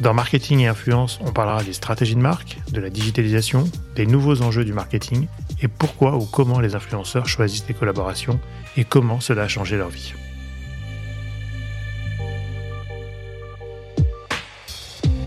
[0.00, 4.42] Dans Marketing et Influence, on parlera des stratégies de marque, de la digitalisation, des nouveaux
[4.42, 5.26] enjeux du marketing
[5.60, 8.38] et pourquoi ou comment les influenceurs choisissent les collaborations
[8.76, 10.12] et comment cela a changé leur vie.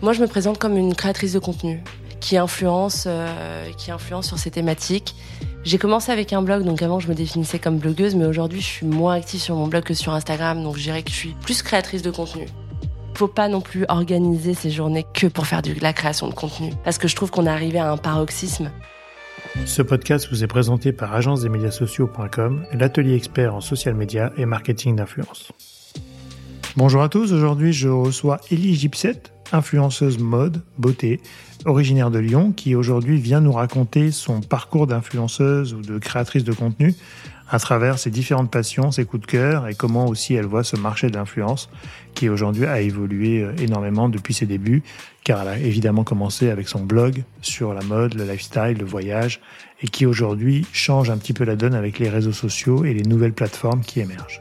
[0.02, 1.84] Moi, je me présente comme une créatrice de contenu
[2.22, 5.16] qui influence, euh, qui influence sur ces thématiques.
[5.66, 8.68] J'ai commencé avec un blog, donc avant je me définissais comme blogueuse, mais aujourd'hui je
[8.68, 11.36] suis moins active sur mon blog que sur Instagram, donc je dirais que je suis
[11.42, 12.48] plus créatrice de contenu
[13.22, 16.72] faut pas non plus organiser ces journées que pour faire de la création de contenu.
[16.84, 18.72] Parce que je trouve qu'on est arrivé à un paroxysme.
[19.64, 24.34] Ce podcast vous est présenté par agence des médias sociaux.com, l'atelier expert en social media
[24.38, 25.52] et marketing d'influence.
[26.76, 31.22] Bonjour à tous, aujourd'hui je reçois Elie Gipset, influenceuse mode, beauté,
[31.66, 36.54] originaire de Lyon, qui aujourd'hui vient nous raconter son parcours d'influenceuse ou de créatrice de
[36.54, 36.96] contenu
[37.52, 40.78] à travers ses différentes passions, ses coups de cœur et comment aussi elle voit ce
[40.78, 41.70] marché de l'influence
[42.16, 44.84] qui aujourd'hui a évolué euh, énormément depuis ses débuts
[45.26, 49.42] car elle a évidemment commencé avec son blog sur la mode, le lifestyle, le voyage
[49.82, 53.04] et qui aujourd'hui change un petit peu la donne avec les réseaux sociaux et les
[53.04, 54.40] nouvelles plateformes qui émergent.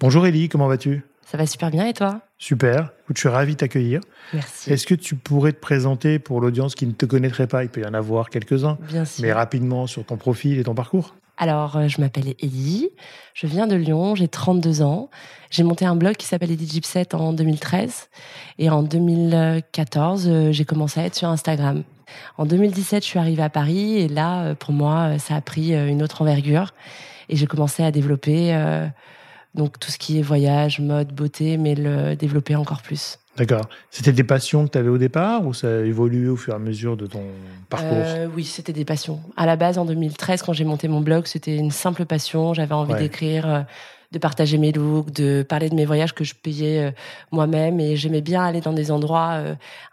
[0.00, 1.02] Bonjour Ellie, comment vas-tu?
[1.30, 2.22] Ça va super bien et toi?
[2.38, 4.00] Super, je suis ravi de t'accueillir.
[4.32, 4.72] Merci.
[4.72, 7.64] Est-ce que tu pourrais te présenter pour l'audience qui ne te connaîtrait pas?
[7.64, 8.78] Il peut y en avoir quelques-uns.
[8.88, 9.22] Bien sûr.
[9.22, 11.16] Mais rapidement sur ton profil et ton parcours.
[11.36, 12.88] Alors, euh, je m'appelle Eddie,
[13.34, 15.10] je viens de Lyon, j'ai 32 ans.
[15.50, 18.08] J'ai monté un blog qui s'appelle Eddie Gypset en 2013.
[18.58, 21.82] Et en 2014, euh, j'ai commencé à être sur Instagram.
[22.38, 25.74] En 2017, je suis arrivée à Paris et là, euh, pour moi, ça a pris
[25.74, 26.72] une autre envergure.
[27.28, 28.54] Et j'ai commencé à développer
[29.54, 33.18] donc tout ce qui est voyage, mode, beauté, mais le développer encore plus.
[33.38, 33.68] D'accord.
[33.90, 36.56] C'était des passions que tu avais au départ ou ça a évolué au fur et
[36.56, 37.22] à mesure de ton
[37.70, 37.88] parcours?
[37.92, 39.20] Euh, Oui, c'était des passions.
[39.36, 42.52] À la base, en 2013, quand j'ai monté mon blog, c'était une simple passion.
[42.52, 43.60] J'avais envie d'écrire, euh,
[44.12, 46.90] de partager mes looks, de parler de mes voyages que je payais euh,
[47.30, 47.80] moi-même.
[47.80, 49.40] Et j'aimais bien aller dans des endroits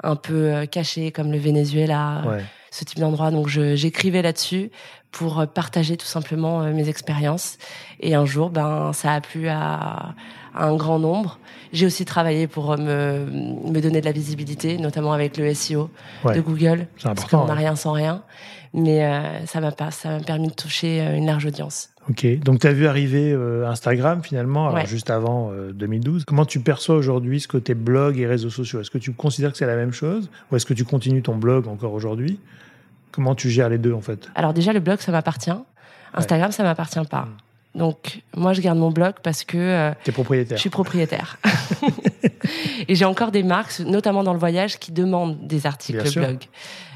[0.04, 2.24] un peu cachés, comme le Venezuela,
[2.72, 3.32] ce type d'endroit.
[3.32, 4.72] Donc j'écrivais là-dessus
[5.16, 7.58] pour euh, partager tout simplement euh, mes expériences.
[8.02, 10.14] Et un jour, ben, ça a plu à,
[10.56, 11.40] un grand nombre.
[11.74, 15.90] J'ai aussi travaillé pour euh, me, me, donner de la visibilité, notamment avec le SEO
[16.26, 16.88] de Google.
[17.04, 18.24] Parce qu'on n'a rien sans rien.
[18.74, 19.10] Mais
[19.46, 21.92] ça m'a ça m'a permis de toucher une large audience.
[22.10, 23.34] Ok, donc tu as vu arriver
[23.66, 26.26] Instagram finalement, juste avant 2012.
[26.26, 28.82] Comment tu perçois aujourd'hui ce côté blog et réseaux sociaux?
[28.82, 30.30] Est-ce que tu considères que c'est la même chose?
[30.52, 32.38] Ou est-ce que tu continues ton blog encore aujourd'hui?
[33.12, 34.30] Comment tu gères les deux en fait?
[34.36, 35.52] Alors déjà le blog ça m'appartient.
[36.14, 37.22] Instagram ça m'appartient pas.
[37.22, 37.45] Hmm.
[37.76, 40.58] Donc moi je garde mon blog parce que euh, es propriétaire.
[40.58, 41.38] Je suis propriétaire.
[42.88, 46.40] et j'ai encore des marques, notamment dans le voyage, qui demandent des articles blog.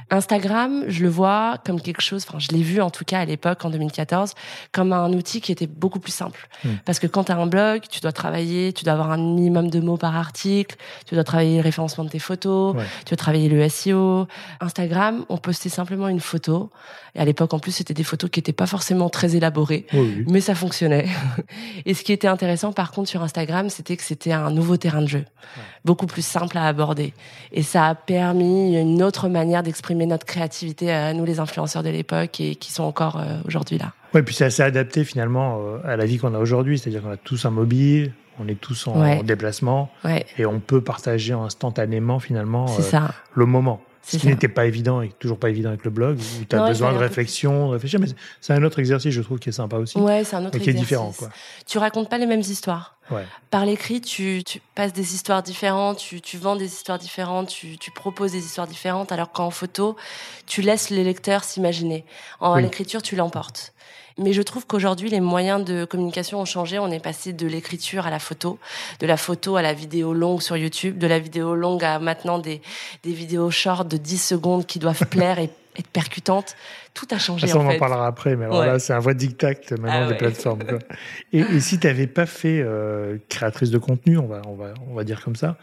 [0.09, 3.25] Instagram, je le vois comme quelque chose, enfin, je l'ai vu en tout cas à
[3.25, 4.33] l'époque, en 2014,
[4.71, 6.47] comme un outil qui était beaucoup plus simple.
[6.63, 6.75] Hmm.
[6.85, 9.69] Parce que quand tu as un blog, tu dois travailler, tu dois avoir un minimum
[9.69, 10.75] de mots par article,
[11.05, 12.75] tu dois travailler le référencement de tes photos,
[13.05, 14.27] tu dois travailler le SEO.
[14.59, 16.69] Instagram, on postait simplement une photo.
[17.15, 19.85] Et à l'époque, en plus, c'était des photos qui n'étaient pas forcément très élaborées,
[20.27, 21.07] mais ça fonctionnait.
[21.85, 25.01] Et ce qui était intéressant, par contre, sur Instagram, c'était que c'était un nouveau terrain
[25.01, 25.25] de jeu,
[25.85, 27.13] beaucoup plus simple à aborder.
[27.51, 31.89] Et ça a permis une autre manière d'exprimer notre créativité à nous, les influenceurs de
[31.89, 33.93] l'époque, et qui sont encore euh, aujourd'hui là.
[34.13, 37.11] Oui, puis c'est assez adapté finalement euh, à la vie qu'on a aujourd'hui, c'est-à-dire qu'on
[37.11, 39.91] a tous un mobile, on est tous en, déplacement,
[40.37, 42.99] et on peut partager instantanément finalement euh,
[43.33, 43.81] le moment.
[44.01, 46.67] Ce qui n'était pas évident et toujours pas évident avec le blog, où tu as
[46.67, 47.99] besoin de réflexion, de réfléchir.
[47.99, 48.07] Mais
[48.41, 49.97] c'est un autre exercice, je trouve, qui est sympa aussi.
[49.97, 51.13] Ouais, c'est un autre qui est différent.
[51.17, 51.29] Quoi.
[51.67, 52.95] Tu racontes pas les mêmes histoires.
[53.49, 57.77] Par l'écrit, tu, tu, passes des histoires différentes, tu, tu vends des histoires différentes, tu,
[57.77, 59.95] tu, proposes des histoires différentes, alors qu'en photo,
[60.45, 62.05] tu laisses les lecteurs s'imaginer.
[62.39, 63.73] En l'écriture, tu l'emportes.
[64.17, 66.77] Mais je trouve qu'aujourd'hui, les moyens de communication ont changé.
[66.77, 68.59] On est passé de l'écriture à la photo,
[68.99, 72.37] de la photo à la vidéo longue sur YouTube, de la vidéo longue à maintenant
[72.39, 72.61] des,
[73.03, 76.55] des vidéos short de 10 secondes qui doivent plaire et être percutantes.
[76.93, 77.47] Tout a changé.
[77.47, 80.15] Ça, on en parlera après, mais alors là, c'est un vrai dictat maintenant ah des
[80.17, 80.61] plateformes.
[81.31, 84.73] Et, et, si tu n'avais pas fait euh, créatrice de contenu, on va, on va,
[84.89, 85.57] on va dire comme ça,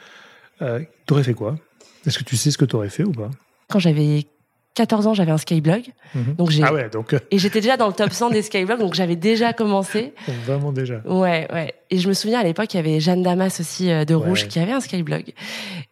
[0.63, 1.57] euh, tu aurais fait quoi?
[2.07, 3.31] Est-ce que tu sais ce que tu aurais fait ou pas?
[3.69, 4.27] Quand j'avais
[4.77, 5.85] 14 ans, j'avais un skyblog.
[6.15, 6.35] Mhm.
[6.35, 8.79] Donc j'ai ah ouais, donc euh, et j'étais déjà dans le top 100 des skyblogs,
[8.79, 10.13] donc j'avais déjà commencé.
[10.47, 11.01] vraiment déjà.
[11.07, 11.75] Ouais, ouais.
[11.89, 14.49] Et je me souviens à l'époque, il y avait Jeanne Damas aussi euh, de Rouge
[14.49, 15.33] qui avait un skyblog.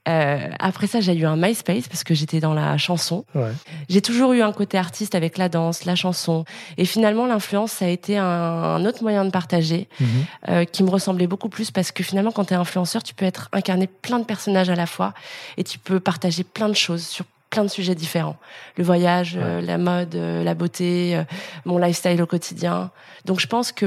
[0.07, 3.25] Euh, après ça, j'ai eu un MySpace parce que j'étais dans la chanson.
[3.35, 3.53] Ouais.
[3.89, 6.45] J'ai toujours eu un côté artiste avec la danse, la chanson,
[6.77, 10.07] et finalement l'influence ça a été un, autre moyen de partager mhm.
[10.51, 13.25] euh, qui me ressemblait beaucoup plus parce que finalement quand tu es influenceur, tu peux
[13.25, 15.15] être incarné plein de personnages à la fois
[15.57, 18.37] et tu peux partager plein de choses sur plein de sujets différents.
[18.77, 21.23] Le voyage, euh, la mode, euh, la beauté, euh,
[21.65, 22.91] mon lifestyle au quotidien.
[23.25, 23.87] Donc je pense que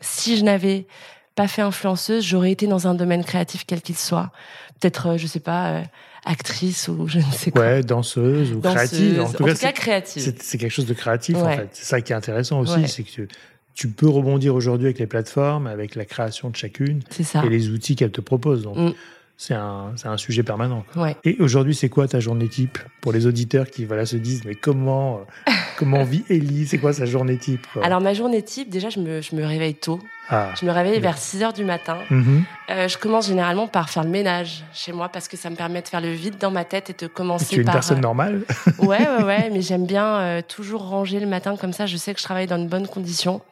[0.00, 0.86] si je n'avais
[1.34, 4.30] pas fait influenceuse, j'aurais été dans un domaine créatif quel qu'il soit.
[4.78, 5.82] Peut-être, je sais pas,
[6.24, 7.62] actrice ou je ne sais quoi.
[7.62, 9.20] Ouais, danseuse ou créative.
[9.22, 10.34] En tout, cas, créative.
[10.38, 11.68] C'est quelque chose de créatif en fait.
[11.72, 13.26] C'est ça qui est intéressant aussi, c'est que
[13.74, 17.96] tu peux rebondir aujourd'hui avec les plateformes, avec la création de chacune et les outils
[17.96, 18.62] qu'elles te proposent.
[18.62, 18.92] Donc, mm
[19.38, 20.84] c'est un, un, sujet permanent.
[21.24, 24.54] Et aujourd'hui, c'est quoi ta journée type pour les auditeurs qui voilà, se disent mais
[24.54, 26.66] comment, euh, comment vit Ellie?
[26.66, 29.74] C'est quoi sa journée type Alors, ma journée type, déjà, je me, je me réveille
[29.74, 30.00] tôt.
[30.30, 31.98] Ah, je me réveille vers 6 heures du matin.
[32.10, 32.42] Mm-hmm.
[32.70, 35.82] Euh, je commence généralement par faire le ménage chez moi parce que ça me permet
[35.82, 38.00] de faire le vide dans ma tête et de commencer tu es une personne euh,
[38.00, 38.42] normale?
[38.78, 41.84] Ouais, ouais, ouais, mais j'aime bien toujours ranger le matin comme ça.
[41.84, 43.42] Je sais que je travaille dans de bonnes conditions.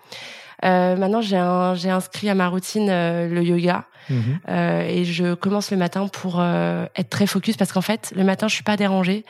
[0.64, 3.84] Euh, maintenant, j'ai inscrit à ma routine le yoga.
[4.10, 4.40] Mhm.
[4.48, 8.48] Euh, et je commence le matin pour être très focus parce qu'en fait, le matin,
[8.48, 9.24] je suis pas dérangée.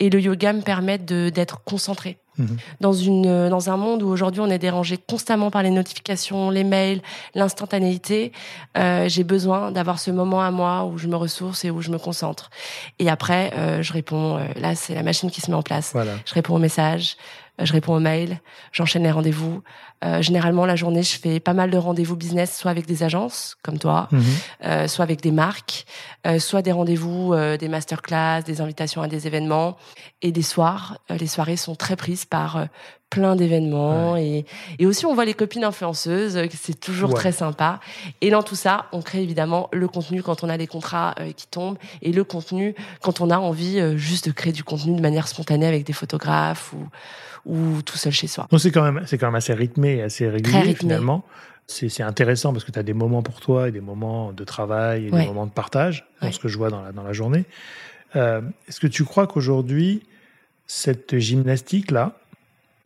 [0.00, 2.18] Et le yoga me permet d'être concentrée.
[2.38, 2.56] Mhm.
[2.80, 6.62] Dans, une, dans un monde où aujourd'hui on est dérangé constamment par les notifications, les
[6.62, 7.02] mails,
[7.34, 8.30] l'instantanéité,
[8.76, 11.98] j'ai besoin d'avoir ce moment à moi où je me ressource et où je me
[11.98, 12.50] concentre.
[13.00, 14.38] Et après, je réponds.
[14.54, 15.94] là, c'est la machine qui se met en place.
[16.26, 17.16] Je réponds aux messages,
[17.64, 18.40] je réponds aux mails,
[18.72, 19.62] j'enchaîne les rendez-vous.
[20.04, 23.56] Euh, généralement, la journée, je fais pas mal de rendez-vous business, soit avec des agences
[23.62, 24.22] comme toi, mhm.
[24.64, 25.86] euh, soit avec des marques,
[26.26, 29.76] euh, soit des rendez-vous, euh, des masterclass, des invitations à des événements
[30.22, 30.98] et des soirs.
[31.10, 32.66] Euh, les soirées sont très prises par
[33.10, 34.44] plein d'événements et,
[34.78, 37.80] et aussi on voit les copines influenceuses, c'est toujours très sympa.
[38.20, 41.46] Et dans tout ça, on crée évidemment le contenu quand on a des contrats qui
[41.46, 45.26] tombent et le contenu quand on a envie juste de créer du contenu de manière
[45.28, 46.88] spontanée avec des photographes ou
[47.46, 48.46] ou tout seul chez soi.
[48.50, 51.24] Donc c'est quand même c'est quand même assez rythmé et assez régulier finalement.
[51.66, 55.06] C'est intéressant parce que tu as des moments pour toi et des moments de travail
[55.06, 57.44] et des moments de partage, dans ce que je vois dans la, dans la journée.
[58.16, 60.02] Euh, Est-ce que tu crois qu'aujourd'hui,
[60.66, 62.18] cette gymnastique-là,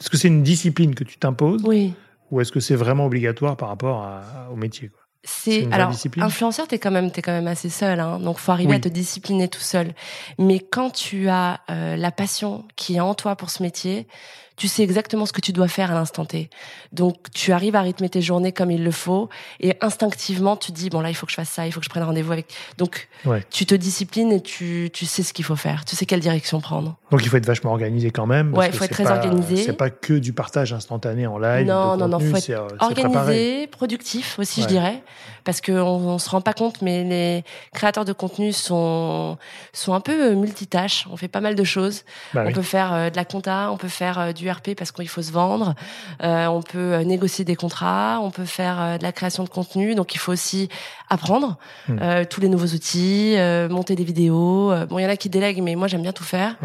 [0.03, 1.95] est-ce que c'est une discipline que tu t'imposes Oui.
[2.33, 4.05] Ou est-ce que c'est vraiment obligatoire par rapport
[4.51, 4.91] au métier
[5.25, 8.75] c'est alors influenceur t'es quand même t'es quand même assez seul hein, donc faut arriver
[8.75, 9.95] à te discipliner tout seul.
[10.37, 14.09] Mais quand tu as euh, la passion qui est en toi pour ce métier
[14.57, 16.51] tu sais exactement ce que tu dois faire à l'instant T.
[16.93, 19.29] Donc tu arrives à rythmer tes journées comme il le faut
[19.61, 21.85] et instinctivement tu dis bon là il faut que je fasse ça, il faut que
[21.87, 22.47] je prenne rendez-vous avec.
[22.79, 23.09] Donc
[23.51, 26.61] tu te disciplines et tu, tu sais ce qu'il faut faire, tu sais quelle direction
[26.61, 26.97] prendre.
[27.11, 28.55] Donc il faut être vachement organisé quand même.
[28.55, 29.57] ouais, il faut être très organisé.
[29.57, 31.67] C'est pas que du partage instantané en live.
[31.67, 35.03] Non, non, non, il faut être euh, organisé, productif aussi, je dirais,
[35.45, 39.39] parce qu'on on se rend pas compte, mais les créateurs de contenu sont
[39.73, 41.07] sont un peu euh, multitâches.
[41.11, 42.05] On fait pas mal de choses.
[42.35, 44.93] Bah on peut faire euh, de la compta, on peut faire du du RP parce
[44.93, 45.75] qu'il faut se vendre.
[46.23, 49.49] Euh, on peut euh, négocier des contrats, on peut faire euh, de la création de
[49.49, 49.95] contenu.
[49.95, 50.69] Donc il faut aussi
[51.09, 51.59] apprendre
[51.89, 52.25] hmm.
[52.31, 53.37] tous les nouveaux outils,
[53.71, 54.73] monter des vidéos.
[54.89, 56.57] Bon, il y en a qui délèguent, mais moi j'aime bien tout faire.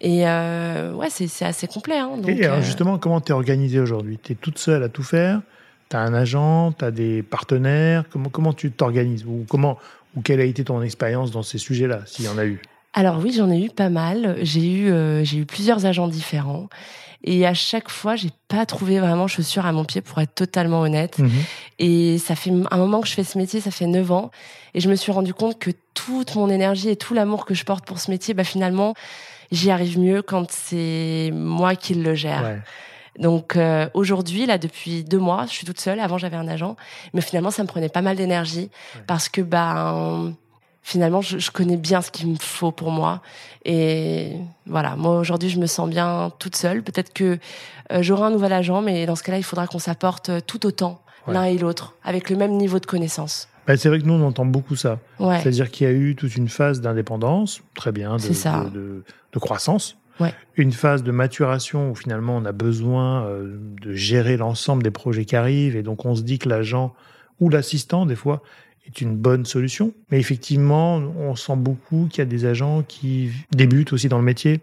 [0.00, 1.98] Et ouais, c'est assez complet.
[1.98, 4.18] Hein, donc, et alors justement, comment tu es organisée aujourd'hui?
[4.22, 5.40] Tu es toute seule à tout faire?
[5.90, 6.72] Tu as un agent?
[6.78, 8.04] Tu as des partenaires?
[8.10, 9.24] Comment, comment tu t'organises?
[9.26, 9.76] Ou, comment,
[10.16, 12.62] ou quelle a été ton expérience dans ces sujets-là, s'il y en a eu?
[12.92, 14.36] Alors oui, j'en ai eu pas mal.
[14.42, 16.68] J'ai eu j'ai eu plusieurs agents différents
[17.22, 20.80] et à chaque fois, j'ai pas trouvé vraiment chaussure à mon pied pour être totalement
[20.80, 21.18] honnête.
[21.18, 21.30] Mhm.
[21.78, 24.30] Et ça fait un moment que je fais ce métier, ça fait neuf ans.
[24.72, 27.64] Et je me suis rendu compte que toute mon énergie et tout l'amour que je
[27.64, 28.94] porte pour ce métier, bah finalement,
[29.52, 32.62] j'y arrive mieux quand c'est moi qui le gère.
[33.18, 36.00] Donc euh, aujourd'hui, là, depuis deux mois, je suis toute seule.
[36.00, 36.76] Avant, j'avais un agent,
[37.12, 38.70] mais finalement, ça me prenait pas mal d'énergie
[39.06, 40.32] parce que ben
[40.82, 43.20] finalement, je, je, connais bien ce qu'il me faut pour moi.
[43.64, 44.32] Et
[44.66, 46.82] voilà, moi aujourd'hui, je me sens bien toute seule.
[46.82, 47.38] Peut-être que
[47.92, 50.66] euh, j'aurai un nouvel agent, mais dans ce cas-là, il faudra qu'on s'apporte euh, tout
[50.66, 53.48] autant l'un et l'autre, avec le même niveau de connaissance.
[53.66, 54.98] Bah, c'est vrai que nous, on entend beaucoup ça.
[55.18, 59.96] C'est-à-dire qu'il y a eu toute une phase d'indépendance, très bien, de, de, de, croissance.
[60.56, 65.24] Une phase de maturation où finalement on a besoin euh, de gérer l'ensemble des projets
[65.24, 66.92] qui arrivent et donc on se dit que l'agent
[67.40, 68.42] ou l'assistant, des fois,
[68.86, 69.92] est une bonne solution.
[70.10, 74.24] Mais effectivement, on sent beaucoup qu'il y a des agents qui débutent aussi dans le
[74.24, 74.60] métier.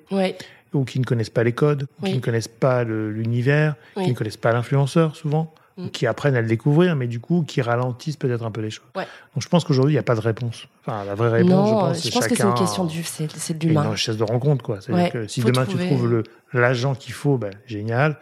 [0.74, 4.38] Ou qui ne connaissent pas les codes, qui ne connaissent pas l'univers, qui ne connaissent
[4.38, 5.88] pas l'influenceur souvent, mm.
[5.90, 8.86] qui apprennent à le découvrir, mais du coup, qui ralentissent peut-être un peu les choses.
[8.96, 9.08] Ouais.
[9.34, 10.68] Donc je pense qu'aujourd'hui, il n'y a pas de réponse.
[10.86, 13.58] Enfin, la vraie réponse, non, je pense, je pense que c'est une question du, c'est,
[13.58, 13.86] de l'humain.
[13.86, 14.80] Une richesse de rencontre, quoi.
[14.82, 18.18] C'est-à-dire que si demain tu trouves le, l'agent qu'il faut, ben, génial.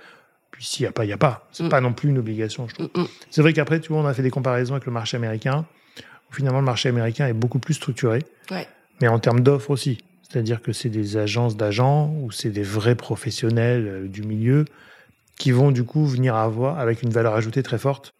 [0.51, 1.47] Puis s'il n'y a pas, il n'y a pas.
[1.51, 1.69] C'est mm.
[1.69, 2.89] pas non plus une obligation, je trouve.
[2.95, 5.65] Mm, c'est vrai qu'après, tu vois, on a fait des comparaisons avec le marché américain.
[6.32, 8.24] Finalement, le marché américain est beaucoup plus structuré.
[8.51, 8.67] Ouais.
[9.01, 10.00] Mais en termes d'offres aussi.
[10.27, 14.65] C'est-à-dire que c'est des agences d'agents ou c'est des vrais professionnels euh, du milieu
[15.38, 18.13] qui vont du coup venir avoir avec une valeur ajoutée très forte.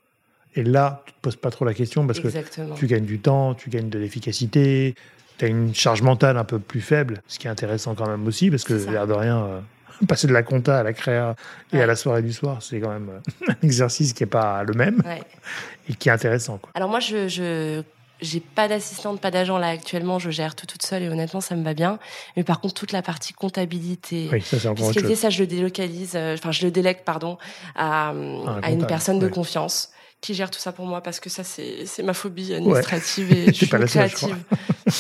[0.56, 2.30] Et là, tu te poses pas trop la question parce que
[2.76, 4.96] tu gagnes du temps, tu gagnes de l'efficacité,
[5.38, 8.26] tu as une charge mentale un peu plus faible, ce qui est intéressant quand même
[8.26, 9.60] aussi parce que l'air de rien, euh,
[10.08, 11.36] passer de la compta à la créa
[11.74, 14.64] et à la soirée du soir, c'est quand même euh, un exercice qui est pas
[14.64, 15.02] le même
[15.90, 16.58] et qui est intéressant.
[16.58, 16.72] Quoi.
[16.74, 17.82] Alors moi, je, je
[18.22, 20.20] j'ai pas d'assistante, pas d'agent là actuellement.
[20.20, 22.00] Je gère tout toute seule et honnêtement, ça me va bien.
[22.38, 26.36] Mais par contre, toute la partie comptabilité, oui, ça, c'est ça, je le délocalise, euh,
[26.36, 27.38] enfin, je le délègue, pardon,
[27.76, 28.14] à,
[28.62, 29.92] à une personne de confiance
[30.22, 33.52] qui gère tout ça pour moi parce que ça, c'est ma phobie administrative et je
[33.52, 34.38] suis pas créative.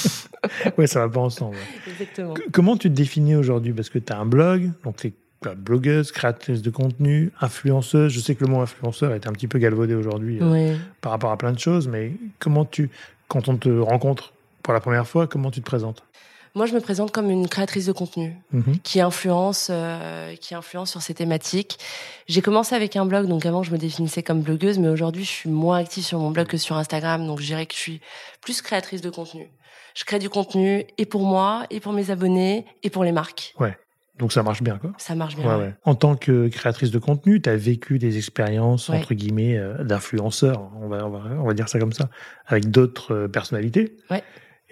[0.77, 1.57] oui, ça va pas ensemble.
[1.87, 2.35] Exactement.
[2.51, 3.73] comment tu te définis aujourd'hui?
[3.73, 5.13] Parce que tu as un blog, donc tu
[5.53, 8.11] blogueuse, créatrice de contenu, influenceuse.
[8.11, 11.31] Je sais que le mot influenceur est un petit peu galvaudé aujourd'hui euh, par rapport
[11.31, 12.89] à plein de choses, mais comment tu,
[13.27, 14.33] quand on te rencontre
[14.63, 16.03] pour la première fois, comment tu te présentes?
[16.55, 18.79] Moi, je me présente comme une créatrice de contenu mhm.
[18.81, 21.77] qui influence, euh, qui influence sur ces thématiques.
[22.27, 25.29] J'ai commencé avec un blog, donc avant je me définissais comme blogueuse, mais aujourd'hui je
[25.29, 28.01] suis moins active sur mon blog que sur Instagram, donc je dirais que je suis
[28.39, 29.49] plus créatrice de contenu.
[29.95, 33.53] Je crée du contenu et pour moi, et pour mes abonnés, et pour les marques.
[33.59, 33.77] Ouais.
[34.17, 34.93] Donc ça marche bien, quoi.
[34.97, 35.73] Ça marche bien.
[35.83, 40.71] En tant que créatrice de contenu, tu as vécu des expériences, entre guillemets, euh, d'influenceurs,
[40.81, 42.09] on va, on, va, on va dire ça comme ça,
[42.47, 43.97] avec d'autres euh, personnalités.
[44.09, 44.23] Ouais.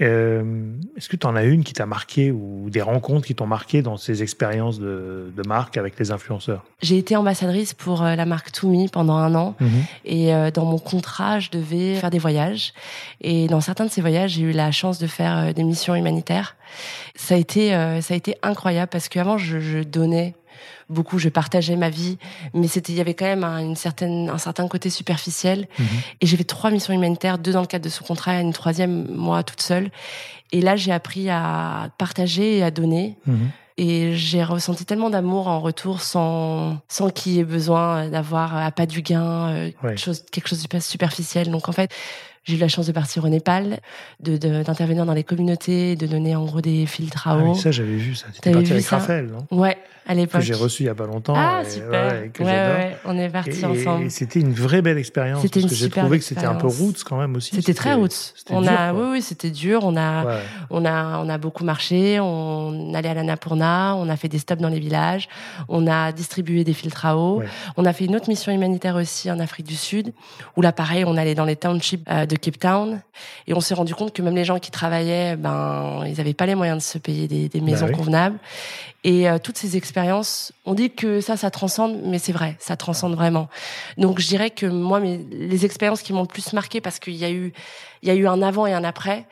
[0.01, 3.45] Euh, est-ce que tu en as une qui t'a marqué ou des rencontres qui t'ont
[3.45, 6.63] marqué dans ces expériences de, marque avec les influenceurs?
[6.81, 9.69] J'ai été ambassadrice pour euh, la marque Toumi pendant un an mhm.
[10.05, 12.73] et euh, dans mon contrat, je devais faire des voyages
[13.21, 16.55] et dans certains de ces voyages, j'ai eu la chance de faire des missions humanitaires.
[17.15, 17.69] Ça a été
[18.01, 20.33] ça a été incroyable parce qu'avant je, je donnais
[20.93, 22.17] beaucoup, je partageais ma vie,
[22.53, 25.67] mais c'était, il y avait quand même un, une certaine, un certain côté superficiel.
[25.77, 25.85] Mhm.
[26.21, 29.07] Et j'ai fait trois missions humanitaires, deux dans le cadre de ce contrat, une troisième
[29.11, 29.91] moi toute seule.
[30.51, 33.17] Et là, j'ai appris à partager et à donner.
[33.25, 33.49] Mhm.
[33.77, 38.69] Et j'ai ressenti tellement d'amour en retour sans, sans qu'il y ait besoin d'avoir à
[38.71, 41.49] pas du gain, euh, quelque, chose, quelque chose de superficiel.
[41.49, 41.91] Donc en fait,
[42.43, 43.79] j'ai eu la chance de partir au Népal,
[44.19, 47.53] d'intervenir de, dans les communautés, de donner en gros des filtres à ah eau.
[47.55, 48.27] ça, j'avais vu ça.
[48.33, 49.57] C'était parti avec Raphaël, non?
[49.57, 50.41] Ouais, à l'époque.
[50.41, 51.35] Que j'ai reçu il y a pas longtemps.
[51.37, 52.11] Ah, super.
[52.11, 54.05] Ouais, que ouais, ouais, on est partis ensemble.
[54.05, 55.41] Et c'était une vraie belle expérience.
[55.41, 57.55] C'était parce que j'ai trouvé que c'était un peu roots quand même aussi.
[57.55, 58.33] C'était très roots.
[58.49, 59.81] On a, oui, oui, c'était dur.
[59.83, 62.19] On a, on a, on a beaucoup marché.
[62.19, 63.95] On allait à la Napurna.
[63.95, 65.29] On a fait des stops dans les villages.
[65.69, 67.41] On a distribué des filtres à eau.
[67.77, 70.13] On a fait une autre mission humanitaire aussi en Afrique du Sud,
[70.57, 73.01] où là, pareil, on allait dans les townships euh, de Cape Town.
[73.47, 76.45] Et on s'est rendu compte que même les gens qui travaillaient, ben, ils n'avaient pas
[76.45, 78.39] les moyens de se payer des, des maisons bah convenables.
[79.03, 82.77] Et euh, toutes ces expériences, on dit que ça, ça transcende, mais c'est vrai, ça
[82.77, 83.49] transcende vraiment.
[83.97, 87.15] Donc je dirais que moi, mes, les expériences qui m'ont le plus marqué, parce qu'il
[87.15, 87.53] y a eu,
[88.01, 89.25] il y a eu un avant et un après,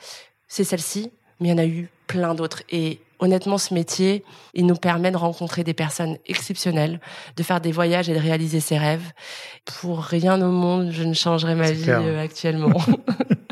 [0.48, 2.64] c'est celle-ci, mais il y en a eu plein d'autres.
[2.70, 7.00] Et honnêtement, ce métier, il nous permet de rencontrer des personnes exceptionnelles,
[7.38, 9.14] de faire des voyages et de réaliser ses rêves.
[9.80, 12.82] Pour rien au monde, je ne changerais ma vie euh, actuellement.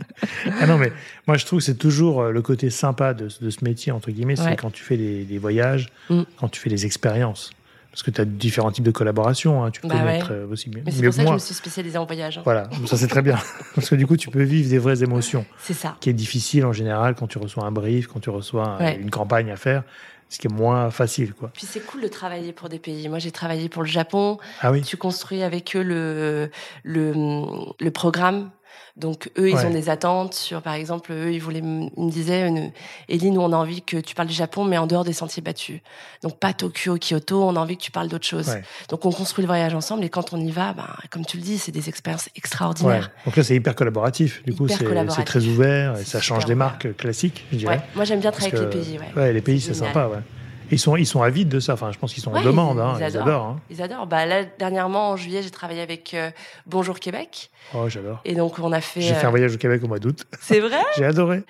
[0.59, 0.91] ah non, mais
[1.27, 4.11] moi, je trouve que c'est toujours euh, le côté sympa de, de ce métier, entre
[4.11, 6.23] guillemets, c'est quand tu fais des, voyages, mm.
[6.38, 7.51] quand tu fais les expériences.
[7.91, 10.69] Parce que tu as différents types de collaborations, hein, tu peux bah connaître euh, aussi
[10.69, 10.81] mieux.
[10.86, 12.38] Mais c'est pour ça que je me suis spécialisée en voyage.
[12.38, 12.41] Hein.
[12.43, 13.38] Voilà, ça c'est très bien.
[13.75, 15.46] Parce que du coup, tu peux vivre des vraies émotions.
[15.58, 15.98] C'est ça.
[16.00, 19.51] Qui est difficile en général quand tu reçois un brief, quand tu reçois une campagne
[19.51, 19.84] à faire
[20.29, 21.34] ce qui est moins facile.
[21.34, 21.50] Quoi.
[21.53, 23.10] Puis c'est cool de travailler pour des pays.
[23.10, 24.38] Moi, j'ai travaillé pour le Japon.
[24.62, 24.84] Ah oui.
[24.84, 26.51] Tu construis avec eux le,
[26.84, 27.13] le,
[27.79, 28.51] le programme
[28.97, 32.51] donc eux, ils ont des attentes sur, par exemple, eux, ils voulaient, ils me disaient,
[33.09, 35.41] Elie, nous, on a envie que tu parles du Japon, mais en dehors des sentiers
[35.41, 35.79] battus.
[36.21, 38.51] Donc pas Tokyo, Kyoto, on a envie que tu parles d'autre chose.
[38.89, 41.43] Donc on construit le voyage ensemble, et quand on y va, ben, comme tu le
[41.43, 43.11] dis, c'est des expériences extraordinaires.
[43.25, 44.43] Donc là, c'est hyper collaboratif.
[44.43, 47.81] Du coup, c'est très ouvert, et ça change des marques classiques, je dirais.
[47.95, 48.99] Moi, j'aime bien travailler avec les pays.
[49.15, 50.07] Ouais, les pays, c'est sympa.
[50.07, 50.17] Ouais.
[50.71, 51.73] Ils sont, ils sont avides de ça.
[51.73, 52.77] Enfin, je pense qu'ils sont en demande.
[52.77, 53.19] Ils, hein.
[53.19, 53.45] adorent.
[53.45, 53.59] Hein.
[53.69, 54.07] Ils adorent.
[54.07, 56.31] Bah, là, dernièrement, en juillet, j'ai travaillé avec euh,
[56.65, 57.49] Bonjour Québec.
[57.73, 58.21] Oh, j'adore.
[58.25, 59.01] Et donc, on a fait.
[59.01, 60.25] J'ai fait un euh, voyage au Québec au mois d'août.
[60.41, 61.43] C'est vrai J'ai adoré.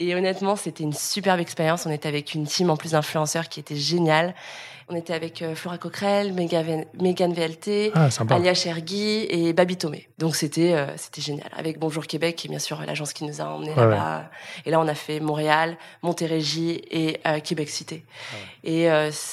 [0.00, 1.86] Et honnêtement, c'était une superbe expérience.
[1.86, 4.34] On était avec une team en plus d'influenceurs qui était géniale.
[4.88, 10.08] On était avec euh, Flora Coquerel, Megan VLT, ah, Alia Chergui et Babi Tomé.
[10.18, 11.48] Donc c'était euh, c'était génial.
[11.56, 14.30] Avec Bonjour Québec et bien sûr l'agence qui nous a emmenés là-bas.
[14.66, 18.04] Et là on a fait Montréal, Montérégie et euh, Québec Cité.
[18.64, 18.88] Et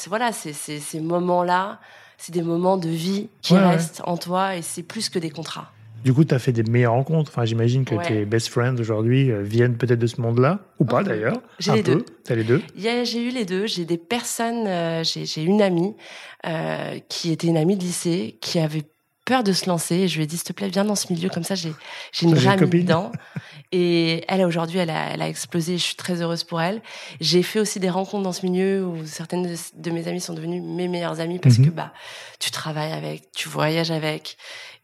[0.07, 1.79] voilà, c'est ces moments-là
[2.19, 5.71] c'est des moments de vie qui restent en toi et c'est plus que des contrats.
[6.03, 7.31] Du coup, tu as fait des meilleures rencontres.
[7.33, 11.03] Enfin, j'imagine que tes best friends aujourd'hui euh, viennent peut-être de ce monde-là, ou pas
[11.03, 11.41] d'ailleurs.
[11.59, 12.05] J'ai les, deux.
[12.29, 12.61] As les deux.
[12.75, 13.67] J'ai eu les deux.
[13.67, 14.67] J'ai des personnes.
[14.67, 15.95] Euh, j'ai une amie
[16.45, 18.83] euh, qui était une amie de lycée qui avait
[19.25, 20.07] peur de se lancer.
[20.07, 21.55] je lui ai dit, s'il te plaît, viens dans ce milieu comme ça.
[21.55, 21.73] J'ai
[22.21, 23.11] une vraie amie dedans.
[23.71, 25.77] Et elle, aujourd'hui, elle a, elle a explosé.
[25.77, 26.81] Je suis très heureuse pour elle.
[27.21, 30.59] J'ai fait aussi des rencontres dans ce milieu où certaines de, mes amies sont devenues
[30.59, 31.65] mes meilleures amies parce mhm.
[31.65, 31.93] que bah,
[32.39, 34.37] tu travailles avec, tu voyages avec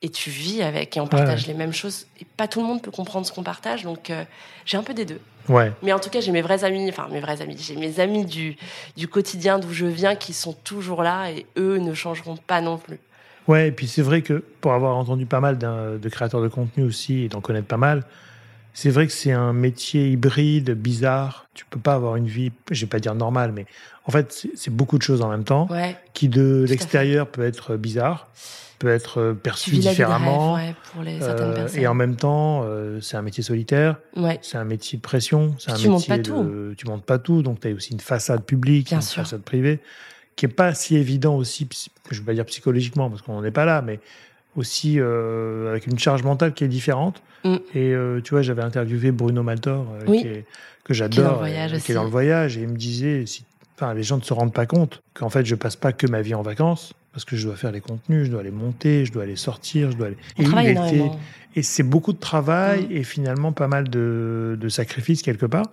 [0.04, 2.06] et tu vis avec et on partage les mêmes choses.
[2.22, 4.24] Et pas tout le monde peut comprendre ce qu'on partage, donc euh,
[4.66, 5.20] j'ai un peu des deux.
[5.50, 5.72] Ouais.
[5.82, 8.26] Mais en tout cas, j'ai mes vrais amis, enfin mes vrais amis, j'ai mes amis
[8.26, 8.56] du,
[8.98, 12.78] du quotidien d'où je viens qui sont toujours là et eux ne changeront pas non
[12.78, 13.00] plus.
[13.48, 16.84] Ouais, et puis c'est vrai que pour avoir entendu pas mal de créateurs de contenu
[16.84, 18.04] aussi et d'en connaître pas mal,
[18.76, 21.48] c'est vrai que c'est un métier hybride, bizarre.
[21.54, 23.66] Tu peux pas avoir une vie, je vais pas dire normale, mais
[24.06, 25.68] en fait, c'est beaucoup de choses en même temps,
[26.14, 28.30] qui de l'extérieur peut être bizarre
[28.78, 30.60] peut être euh, perçu différemment.
[30.92, 33.96] pour les, euh, Et en même temps, euh, c'est un métier solitaire,
[34.42, 36.76] c'est un métier de pression, c'est un tu métier montes pas de, tout.
[36.78, 39.80] tu montes pas tout, donc tu as aussi une façade publique, une façade privée,
[40.36, 41.68] qui est pas si évident aussi,
[42.12, 44.00] je vais pas dire psychologiquement parce qu'on n'est pas là, mais
[44.56, 47.22] aussi avec une charge mentale qui est différente.
[47.44, 47.56] Mm.
[47.76, 47.94] Et
[48.24, 49.86] tu vois, j'avais interviewé Bruno Maltor,
[50.84, 51.46] que j'adore,
[51.84, 53.44] qui, est dans le voyage, et il me disait, si,
[53.76, 56.22] enfin, les gens ne se rendent pas compte qu'en fait, je passe pas que ma
[56.22, 59.14] vie en vacances parce que je dois faire les contenus, je dois les monter, je
[59.14, 60.18] dois les sortir, je dois les.
[60.38, 61.12] et,
[61.56, 62.92] et c'est beaucoup de travail mm.
[62.92, 65.70] et finalement pas mal de, de, sacrifices quelque part.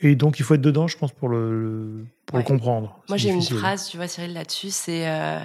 [0.00, 2.96] Et donc il faut être dedans, je pense, pour le pour le comprendre.
[3.08, 5.40] Moi j'ai une phrase, tu vois Cyril là-dessus, c'est euh,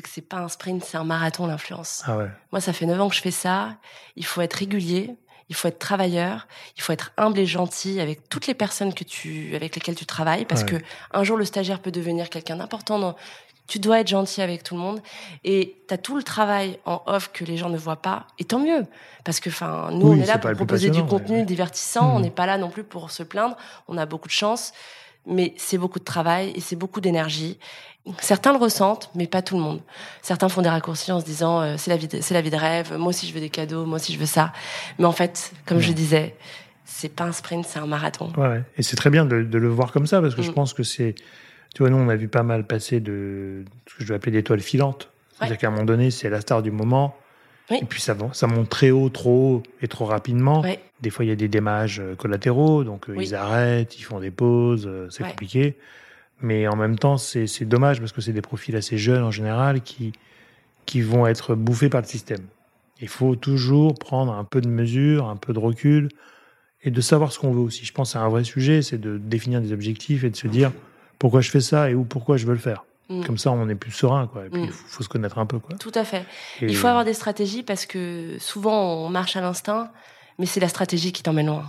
[0.00, 2.02] c'est que c'est pas un sprint, c'est un marathon l'influence.
[2.06, 2.28] Ah ouais.
[2.52, 3.76] Moi ça fait 9 ans que je fais ça.
[4.16, 5.14] Il faut être régulier,
[5.50, 9.04] il faut être travailleur, il faut être humble et gentil avec toutes les personnes que
[9.04, 10.76] tu, avec lesquelles tu travailles, parce que
[11.12, 13.16] un jour le stagiaire peut devenir quelqu'un d'important dans
[13.66, 15.00] tu dois être gentil avec tout le monde
[15.44, 18.44] et tu as tout le travail en off que les gens ne voient pas et
[18.44, 18.84] tant mieux
[19.22, 22.22] parce que enfin nous on est là pour proposer du contenu divertissant, on mmh.
[22.22, 24.72] n'est pas là non plus pour se plaindre, on a beaucoup de chance
[25.26, 27.58] mais c'est beaucoup de travail et c'est beaucoup d'énergie.
[28.18, 29.80] Certains le ressentent, mais pas tout le monde.
[30.22, 32.56] Certains font des raccourcis en se disant euh, c'est la vie, c'est la vie de
[32.56, 32.96] rêve.
[32.96, 34.52] Moi aussi je veux des cadeaux, moi aussi je veux ça.
[34.98, 36.34] Mais en fait, comme je disais,
[36.84, 38.32] c'est pas un sprint, c'est un marathon.
[38.36, 40.54] Ouais, et c'est très bien de, le voir comme ça parce que je mmh.
[40.54, 41.14] pense que c'est
[41.74, 44.32] tu vois, nous, on a vu pas mal passer de ce que je vais appeler
[44.32, 45.08] d'étoiles filantes.
[45.36, 47.16] C'est-à-dire qu'à un moment donné, c'est la star du moment.
[47.70, 50.62] Et puis ça, ça monte très haut, trop haut et trop rapidement.
[51.00, 54.20] Des fois, il y a des démages euh, collatéraux, donc euh, ils arrêtent, ils font
[54.20, 55.76] des pauses, euh, c'est compliqué.
[56.42, 59.82] Mais en même temps, c'est dommage parce que c'est des profils assez jeunes en général
[59.82, 60.12] qui,
[60.86, 62.40] qui vont être bouffés par le système.
[63.00, 66.08] Il faut toujours prendre un peu de mesure, un peu de recul
[66.82, 67.84] et de savoir ce qu'on veut aussi.
[67.84, 70.48] Je pense que c'est un vrai sujet, c'est de définir des objectifs et de se
[70.48, 70.72] dire
[71.18, 72.84] pourquoi je fais ça et où pourquoi je veux le faire.
[73.10, 73.24] Mm.
[73.24, 74.46] Comme ça, on est plus serein, quoi.
[74.46, 74.72] Et puis, il mm.
[74.72, 75.76] faut, se connaître un peu, quoi.
[75.76, 76.24] Tout à fait.
[76.62, 79.90] Il faut avoir des stratégies parce que souvent, on marche à l'instinct,
[80.38, 81.64] mais c'est la stratégie qui t'emmène loin.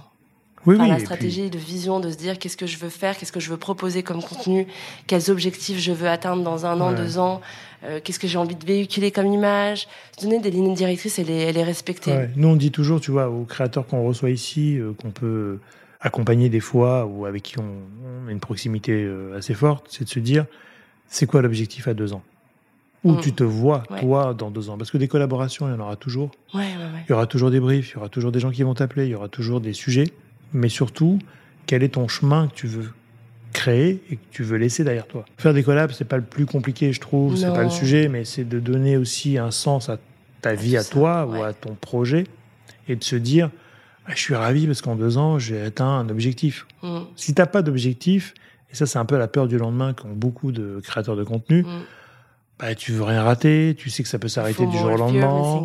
[0.67, 3.31] Oui, oui, la stratégie de vision, de se dire qu'est-ce que je veux faire, qu'est-ce
[3.31, 4.67] que je veux proposer comme contenu,
[5.07, 7.41] quels objectifs je veux atteindre dans un an, deux ans,
[7.83, 9.87] euh, qu'est-ce que j'ai envie de véhiculer comme image,
[10.21, 12.27] donner des lignes directrices et les, les respecter.
[12.35, 15.57] Nous, on dit toujours, tu vois, aux créateurs qu'on reçoit ici, euh, qu'on peut
[15.99, 20.09] accompagné des fois ou avec qui on, a une proximité euh, assez forte, c'est de
[20.09, 20.45] se dire
[21.11, 22.23] c'est quoi l'objectif à deux ans?
[23.03, 23.21] Où mm.
[23.21, 24.77] tu te vois, toi, dans deux ans?
[24.77, 26.31] Parce que des collaborations, il y en aura toujours.
[26.53, 29.05] il y aura toujours des briefs, il y aura toujours des gens qui vont t'appeler,
[29.05, 30.05] il y aura toujours des sujets.
[30.53, 31.19] Mais surtout,
[31.65, 32.89] quel est ton chemin que tu veux
[33.53, 35.25] créer et que tu veux laisser derrière toi?
[35.37, 38.23] Faire des collabs, c'est pas le plus compliqué, je trouve, c'est pas le sujet, mais
[38.23, 39.97] c'est de donner aussi un sens à
[40.41, 42.23] ta vie à toi ou à ton projet
[42.87, 43.49] et de se dire
[44.07, 46.67] bah, je suis ravi parce qu'en deux ans, j'ai atteint un objectif.
[46.83, 46.99] Mm.
[47.15, 48.33] Si tu n'as pas d'objectif,
[48.71, 51.63] et ça c'est un peu la peur du lendemain qu'ont beaucoup de créateurs de contenu,
[51.63, 51.67] mm.
[52.59, 55.61] bah, tu veux rien rater, tu sais que ça peut s'arrêter du jour au lendemain.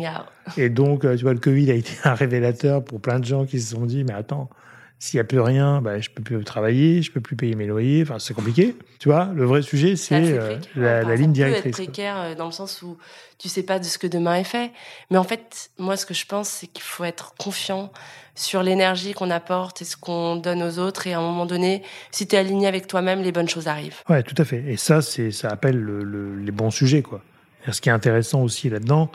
[0.55, 3.45] Et donc, euh, tu vois, le Covid a été un révélateur pour plein de gens
[3.45, 4.49] qui se sont dit, mais attends,
[4.99, 7.67] s'il n'y a plus rien, bah, je peux plus travailler, je peux plus payer mes
[7.67, 8.01] loyers.
[8.01, 8.75] Enfin, c'est compliqué.
[8.99, 11.61] Tu vois, le vrai sujet, c'est euh, la, la ligne directrice.
[11.61, 12.97] Peut être précaire euh, dans le sens où
[13.37, 14.71] tu sais pas de ce que demain est fait.
[15.11, 17.91] Mais en fait, moi, ce que je pense, c'est qu'il faut être confiant
[18.33, 21.05] sur l'énergie qu'on apporte et ce qu'on donne aux autres.
[21.05, 24.01] Et à un moment donné, si tu es aligné avec toi-même, les bonnes choses arrivent.
[24.09, 24.63] Ouais, tout à fait.
[24.67, 27.21] Et ça, c'est, ça appelle le, les bons sujets, quoi.
[27.67, 29.11] Et ce qui est intéressant aussi là-dedans,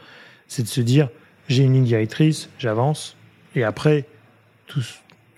[0.47, 1.09] c'est de se dire,
[1.49, 3.17] j'ai une ligne directrice, j'avance,
[3.57, 4.05] et après,
[4.67, 4.83] tout,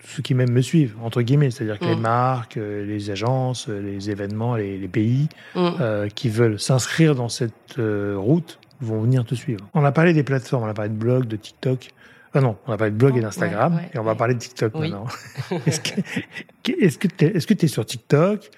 [0.05, 2.01] ceux qui même me suivent, entre guillemets, c'est-à-dire que les mm.
[2.01, 5.69] marques, euh, les agences, euh, les événements, les, pays mm.
[5.79, 9.65] euh, qui veulent s'inscrire dans cette route vont venir te suivre.
[9.73, 11.89] On a parlé des plateformes, on a parlé de blog, de TikTok.
[12.33, 14.73] Ah non, on a parlé de blog et d'Instagram, et on va parler de TikTok
[14.75, 15.05] maintenant.
[15.65, 18.49] est-ce que tu es, est, sur TikTok?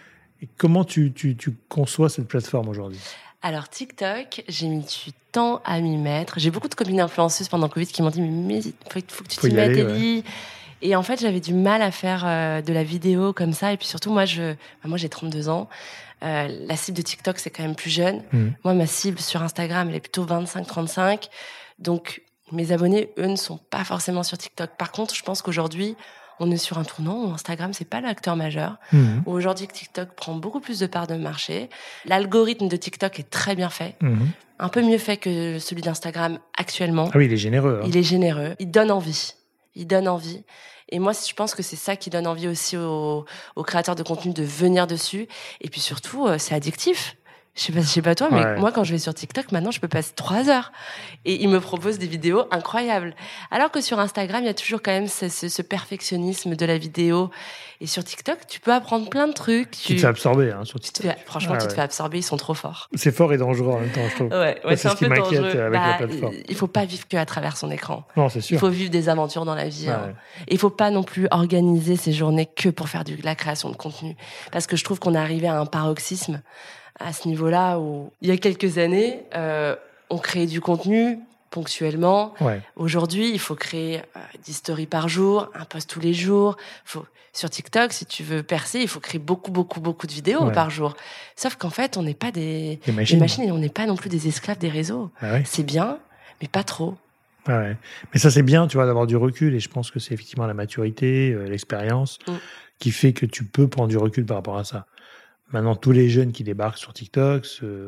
[0.42, 3.00] Et comment tu, tu, tu, conçois cette plateforme aujourd'hui?
[3.44, 6.40] Alors TikTok, j'ai mis du temps à m'y mettre.
[6.40, 9.30] J'ai beaucoup de copines influenceuses pendant le Covid qui m'ont dit mais il faut, que
[9.30, 10.24] tu t'y mettes, Ellie.
[10.82, 13.74] Et en fait, j'avais du mal à faire euh, de la vidéo comme ça.
[13.74, 15.70] Et puis surtout, moi, je, bah, moi, j'ai 32 ans.
[16.24, 18.24] Euh, la cible de TikTok, c'est quand même plus jeune.
[18.32, 18.48] Mmh.
[18.63, 21.30] Moi, ma cible sur Instagram, elle est plutôt 25-35.
[21.80, 24.72] Donc, mes abonnés, eux, ne sont pas forcément sur TikTok.
[24.78, 25.96] Par contre, je pense qu'aujourd'hui,
[26.40, 28.78] on est sur un tournant où Instagram, c'est pas l'acteur majeur.
[28.94, 29.22] Mmh.
[29.26, 31.70] Aujourd'hui, TikTok prend beaucoup plus de parts de marché.
[32.06, 33.96] L'algorithme de TikTok est très bien fait.
[34.02, 34.26] Mmh.
[34.60, 37.10] Un peu mieux fait que celui d'Instagram actuellement.
[37.13, 37.82] Ah oui, il est généreux.
[37.84, 37.88] Hein.
[37.88, 38.56] Il est généreux.
[38.60, 39.34] Il donne envie.
[39.78, 40.44] Il donne envie.
[40.90, 43.26] Et moi, je pense que c'est ça qui donne envie aussi aux,
[43.63, 45.28] créateurs de contenu de venir dessus.
[45.62, 47.16] Et puis surtout, euh, c'est addictif.
[47.58, 49.72] Je sais pas, je sais pas toi, mais moi, quand je vais sur TikTok, maintenant,
[49.72, 50.72] je peux passer trois heures.
[51.26, 53.15] Et ils me proposent des vidéos incroyables.
[53.50, 56.78] Alors que sur Instagram, il y a toujours quand même ce, ce, perfectionnisme de la
[56.78, 57.32] vidéo.
[57.82, 59.72] Et sur TikTok, tu peux apprendre plein de trucs.
[59.72, 61.15] Tu, te fais absorber, hein, sur TikTok.
[61.26, 62.89] franchement, ah tu te fais absorber, ils sont trop forts.
[62.93, 64.30] C'est fort et dangereux en même temps, je trouve.
[64.30, 65.46] Ouais, ouais c'est un ce peu dangereux.
[65.46, 66.36] Avec la bah, plateforme.
[66.48, 68.04] Il faut pas vivre que à travers son écran.
[68.15, 68.56] Non, c'est sûr.
[68.56, 69.89] Il faut vivre des aventures dans la vie.
[69.89, 70.13] Hein.
[70.48, 73.72] Et il faut pas non plus organiser ses journées que pour faire de la création
[73.72, 74.15] de contenu.
[74.52, 76.41] Parce que je trouve qu'on est arrivé à un paroxysme
[77.00, 79.76] à ce niveau-là où il y a quelques années, euh,
[80.10, 82.34] on créait du contenu ponctuellement.
[82.76, 86.58] Aujourd'hui, il faut créer euh, 10 stories par jour, un post tous les jours.
[86.86, 90.50] Faut, sur TikTok, si tu veux percer, il faut créer beaucoup, beaucoup, beaucoup de vidéos
[90.52, 90.96] par jour.
[91.36, 93.44] Sauf qu'en fait, on n'est pas des, machines.
[93.44, 95.12] et on n'est pas non plus des esclaves des réseaux.
[95.22, 96.00] Ah c'est bien,
[96.42, 96.96] mais pas trop.
[97.46, 97.64] Ah
[98.14, 99.54] mais ça, c'est bien, tu vois, d'avoir du recul.
[99.54, 102.34] Et je pense que c'est effectivement la maturité, euh, l'expérience, mm.
[102.80, 104.86] qui fait que tu peux prendre du recul par rapport à ça.
[105.52, 107.46] Maintenant, tous les jeunes qui débarquent sur TikTok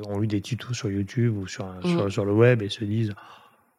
[0.07, 2.09] ont eu des tutos sur YouTube ou sur, mm.
[2.09, 3.13] sur, le web et se disent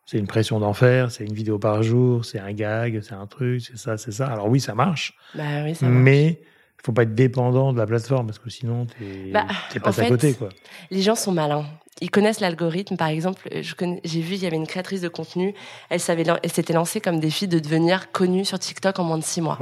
[0.05, 3.63] c'est une pression d'enfer, c'est une vidéo par jour, c'est un gag, c'est un truc,
[3.63, 4.27] c'est ça, c'est ça.
[4.27, 5.15] Alors oui, ça marche.
[5.35, 6.03] Bah oui, ça marche.
[6.03, 6.41] Mais
[6.81, 9.47] il faut pas être dépendant de la plateforme parce que sinon tu bah,
[9.83, 10.49] à côté quoi.
[10.91, 11.65] Les gens sont malins.
[12.03, 12.97] Ils connaissent l'algorithme.
[12.97, 15.55] Par exemple, j'ai vu il y avait une créatrice de contenu.
[15.91, 19.25] Elle savait, elle s'était lancée comme défi de devenir connue sur TikTok en moins de
[19.25, 19.59] six mois.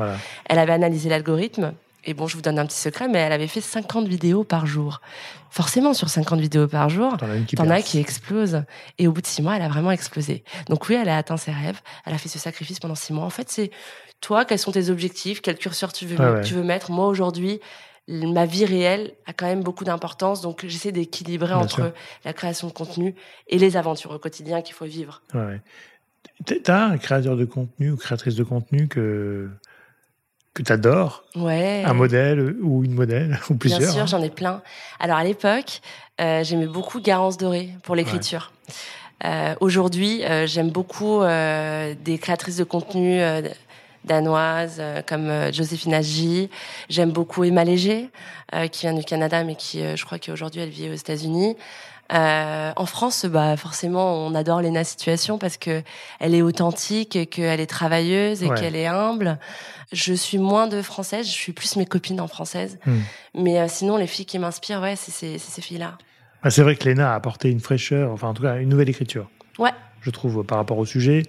[0.47, 1.75] Elle avait analysé l'algorithme
[2.09, 4.65] et bon, je vous donne un petit secret, mais elle avait fait 50 vidéos par
[4.65, 5.03] jour.
[5.51, 7.19] Forcément, sur 50 vidéos par jour,
[7.55, 8.63] t'en as qui explosent.
[8.97, 10.43] Et au bout de six mois, elle a vraiment explosé.
[10.71, 11.83] Donc oui, elle a atteint ses rêves.
[12.07, 13.27] Elle a fait ce sacrifice pendant six mois.
[13.27, 13.71] En fait, c'est
[14.23, 16.91] toi, quels sont tes objectifs, quel curseur tu veux, tu veux mettre.
[16.91, 17.61] Moi, aujourd'hui,
[18.09, 20.41] ma vie réelle a quand même beaucoup d'importance.
[20.41, 21.93] Donc, j'essaie d'équilibrer entre
[22.25, 23.17] la création de contenu
[23.49, 25.21] et les aventures au quotidien qu'il faut vivre.
[25.35, 25.61] Ouais.
[26.65, 29.51] T'as un créateur de contenu ou créatrice de contenu que
[30.55, 31.83] que tu adores Ouais.
[31.85, 34.63] Un modèle ou une modèle ou plusieurs Bien sûr, j'en ai plein.
[35.01, 35.81] Alors à l'époque,
[36.21, 38.53] euh, j'aimais beaucoup Garance Doré pour l'écriture.
[39.25, 43.21] Euh, Aujourd'hui, euh, j'aime beaucoup des créatrices de contenu
[44.05, 46.51] danoises comme Joséphine Agi.
[46.89, 48.11] J'aime beaucoup Emma Léger,
[48.73, 51.57] qui vient du Canada, mais qui, je crois qu'aujourd'hui, elle vit aux États-Unis.
[52.13, 55.83] Euh, en France, bah forcément, on adore Lena Situation parce que
[56.21, 59.39] elle est authentique, qu'elle est travailleuse et qu'elle est humble.
[59.93, 62.79] Je suis moins de française, je suis plus mes copines en française.
[62.87, 63.01] Hmm.
[63.35, 65.99] Mais euh, sinon, les filles qui m'inspirent, ouais, c'est ces filles-là.
[66.43, 68.89] Bah, c'est vrai que Lena a apporté une fraîcheur, enfin en tout cas une nouvelle
[68.89, 69.29] écriture.
[69.59, 69.73] Ouais.
[70.01, 71.25] Je trouve par rapport au sujet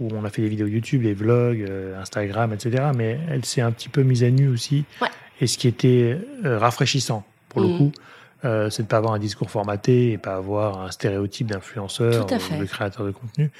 [0.00, 2.86] où on a fait des vidéos YouTube, les vlogs, euh, Instagram, etc.
[2.96, 4.84] Mais elle s'est un petit peu mise à nu aussi.
[5.00, 5.08] Ouais.
[5.40, 7.78] Et ce qui était rafraîchissant pour le hmm.
[7.78, 7.92] coup
[8.44, 12.58] euh, c'est de pas avoir un discours formaté et pas avoir un stéréotype d'influenceur ou
[12.58, 13.50] de créateur de contenu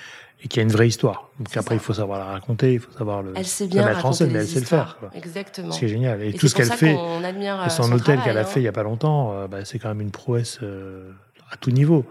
[0.45, 1.31] et qui a une vraie histoire.
[1.39, 4.05] Donc après, il faut savoir la raconter, il faut savoir le, elle sait bien mettre
[4.05, 4.99] en scène, mais elle sait le faire.
[5.01, 5.11] Quoi.
[5.15, 5.73] Exactement.
[5.73, 6.23] C'est génial.
[6.23, 8.45] Et, tout ce qu'elle fait, et son, hôtel qu'elle a hein.
[8.45, 11.11] fait il y a pas longtemps, euh, bah, c'est quand même une prouesse euh,
[11.51, 12.05] à tout niveau.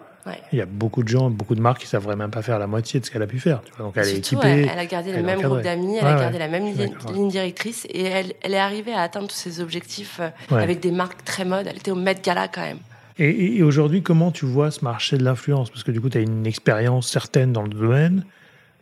[0.52, 2.68] Il y a beaucoup de gens, beaucoup de marques qui savent même pas faire la
[2.68, 3.62] moitié de ce qu'elle a pu faire.
[3.64, 3.86] Tu vois.
[3.86, 4.68] Donc elle est équipée.
[4.72, 6.66] Elle, a gardé le même groupe d'amis, elle a gardé la même
[7.14, 10.92] ligne, directrice et elle, elle, est arrivée à atteindre tous ses objectifs euh, avec des
[10.92, 11.68] marques très modes.
[11.68, 12.80] Elle était au Met Gala quand même.
[13.20, 15.70] Et, aujourd'hui, comment tu vois ce marché de l'influence?
[15.70, 18.26] Parce que du coup, tu as une expérience certaine dans le domaine.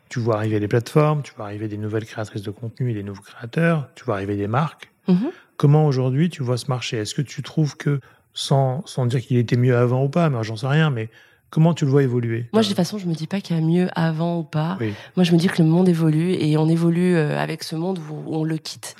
[0.09, 3.03] Tu vois arriver des plateformes, tu vois arriver des nouvelles créatrices de contenu et des
[3.03, 4.89] nouveaux créateurs, tu vois arriver des marques.
[5.07, 5.31] Mm-hmm.
[5.55, 6.97] Comment aujourd'hui tu vois ce marché?
[6.97, 8.01] Est-ce que tu trouves que,
[8.33, 11.09] sans, sans dire qu'il était mieux avant ou pas, mais j'en sais rien, mais
[11.51, 13.59] Comment tu le vois évoluer Moi, de toute façon, je me dis pas qu'il y
[13.59, 14.77] a mieux avant ou pas.
[15.17, 17.99] Moi, je me dis que le monde évolue et on évolue euh, avec ce monde
[18.09, 18.95] où on le quitte.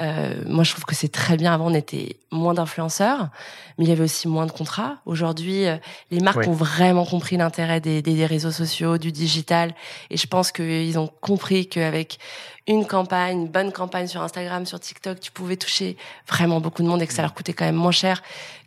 [0.00, 1.52] Euh, moi, je trouve que c'est très bien.
[1.52, 3.28] Avant, on était moins d'influenceurs,
[3.76, 4.96] mais il y avait aussi moins de contrats.
[5.04, 5.76] Aujourd'hui, euh,
[6.10, 9.74] les marques ont vraiment compris l'intérêt des, des, réseaux sociaux, du digital,
[10.08, 12.18] et je pense qu'ils ont compris qu'avec
[12.66, 16.88] une campagne, une bonne campagne sur Instagram, sur TikTok, tu pouvais toucher vraiment beaucoup de
[16.88, 18.22] monde et que ça leur coûtait quand même moins cher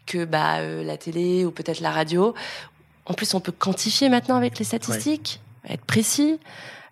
[0.06, 2.34] que bah, la télé ou peut-être la radio,
[3.06, 6.40] en plus, on peut quantifier maintenant avec les statistiques, être précis,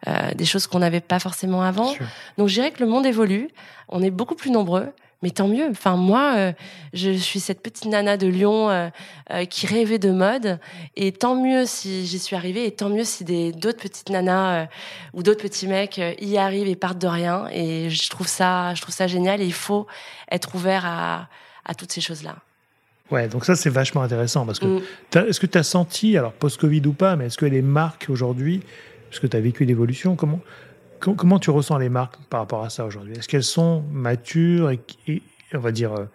[0.08, 1.93] euh, des choses qu'on n'avait pas forcément avant.
[2.38, 3.50] Donc, je dirais que le monde évolue.
[3.88, 5.67] On est beaucoup plus nombreux, mais tant mieux.
[5.69, 6.54] Enfin, moi, euh,
[6.93, 8.89] je suis cette petite nana de Lyon euh,
[9.32, 10.60] euh, qui rêvait de mode,
[10.95, 14.67] et tant mieux si j'y suis arrivée, et tant mieux si des d'autres petites nanas
[15.13, 17.47] ou d'autres petits mecs y arrivent et partent de rien.
[17.52, 19.41] Et je trouve ça, je trouve ça génial.
[19.41, 19.88] Et il faut
[20.32, 21.28] être ouvert à,
[21.65, 22.36] à toutes ces choses-là.
[23.12, 25.28] Ouais, donc ça c'est vachement intéressant parce que mm.
[25.28, 28.62] est-ce que tu as senti, alors post-Covid ou pas, mais est-ce que les marques aujourd'hui,
[29.10, 30.39] parce que tu as vécu l'évolution, comment
[31.02, 33.15] Comment tu ressens les marques par rapport à ça aujourd'hui?
[33.15, 34.80] Est-ce qu'elles sont matures et,
[35.52, 36.06] on va dire euh,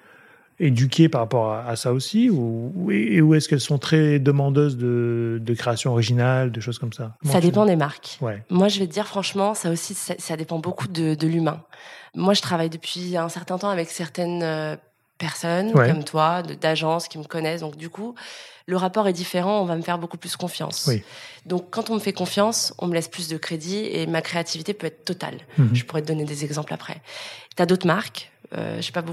[0.60, 5.90] éduquées par rapport à, ça aussi ou, ou est-ce qu'elles sont très demandeuses de, création
[5.90, 7.16] originale, de choses comme ça?
[7.24, 8.20] Ça dépend des marques.
[8.48, 11.64] Moi, je vais te dire franchement, ça aussi, ça, dépend beaucoup de, l'humain.
[12.14, 14.78] Moi, je travaille depuis un certain temps avec certaines
[15.18, 17.60] personnes comme toi, d'agences qui me connaissent.
[17.60, 18.14] Donc, du coup,
[18.66, 20.90] le rapport est différent, on va me faire beaucoup plus confiance.
[21.46, 24.74] Donc quand on me fait confiance, on me laisse plus de crédit et ma créativité
[24.74, 25.38] peut être totale.
[25.58, 25.70] Mhm.
[25.72, 27.00] Je pourrais te donner des exemples après.
[27.56, 29.04] Tu as d'autres marques, euh, je sais pas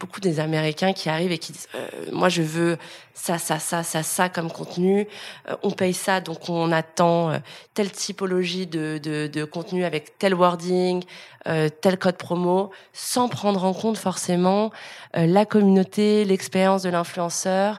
[0.00, 2.78] beaucoup des Américains qui arrivent et qui disent euh, moi je veux
[3.14, 5.06] ça ça ça ça ça comme contenu.
[5.48, 7.40] Euh, on paye ça donc on attend
[7.74, 11.04] telle typologie de, de, de, contenu avec tel wording
[11.44, 14.70] tel code promo sans prendre en compte forcément
[15.14, 17.78] la communauté l'expérience de l'influenceur.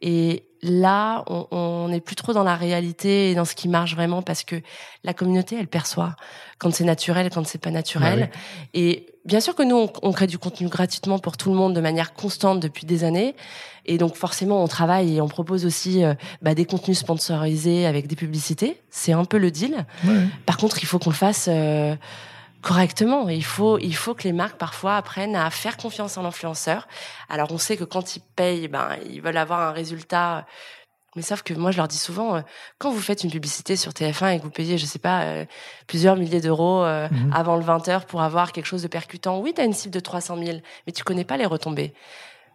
[0.00, 4.22] Et là, on n'est plus trop dans la réalité et dans ce qui marche vraiment
[4.22, 4.56] parce que
[5.02, 6.14] la communauté, elle perçoit
[6.58, 8.30] quand c'est naturel et quand c'est pas naturel.
[8.72, 11.80] Et bien sûr que nous, on, crée du contenu gratuitement pour tout le monde de
[11.80, 13.34] manière constante depuis des années.
[13.86, 18.06] Et donc forcément, on travaille et on propose aussi euh, bah, des contenus sponsorisés avec
[18.06, 18.80] des publicités.
[18.90, 19.84] C'est un peu le deal.
[20.46, 21.46] Par contre, il faut qu'on le fasse.
[21.50, 21.96] Euh,
[22.62, 23.28] correctement.
[23.28, 26.88] Il faut, il faut que les marques parfois apprennent à faire confiance en l'influenceur.
[27.28, 30.46] Alors on sait que quand ils payent, ben ils veulent avoir un résultat.
[31.14, 32.40] Mais sauf que moi je leur dis souvent, euh,
[32.78, 35.44] quand vous faites une publicité sur TF1 et que vous payez, je sais pas, euh,
[35.86, 37.32] plusieurs milliers d'euros euh, mhm.
[37.34, 39.92] avant le 20 h pour avoir quelque chose de percutant, oui, tu as une cible
[39.92, 41.92] de 300 000, mais tu connais pas les retombées.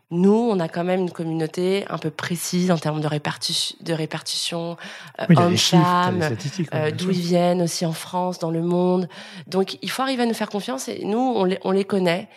[0.10, 3.91] Nous, on a quand même une communauté un peu précise en termes de, répartition, de
[3.91, 4.78] répartition
[5.20, 6.22] euh, hommes-femmes,
[6.74, 9.10] euh, d'où ils viennent aussi en France, dans le monde.
[9.48, 12.30] Donc, il faut arriver à nous faire confiance et nous, on les, on les connaît.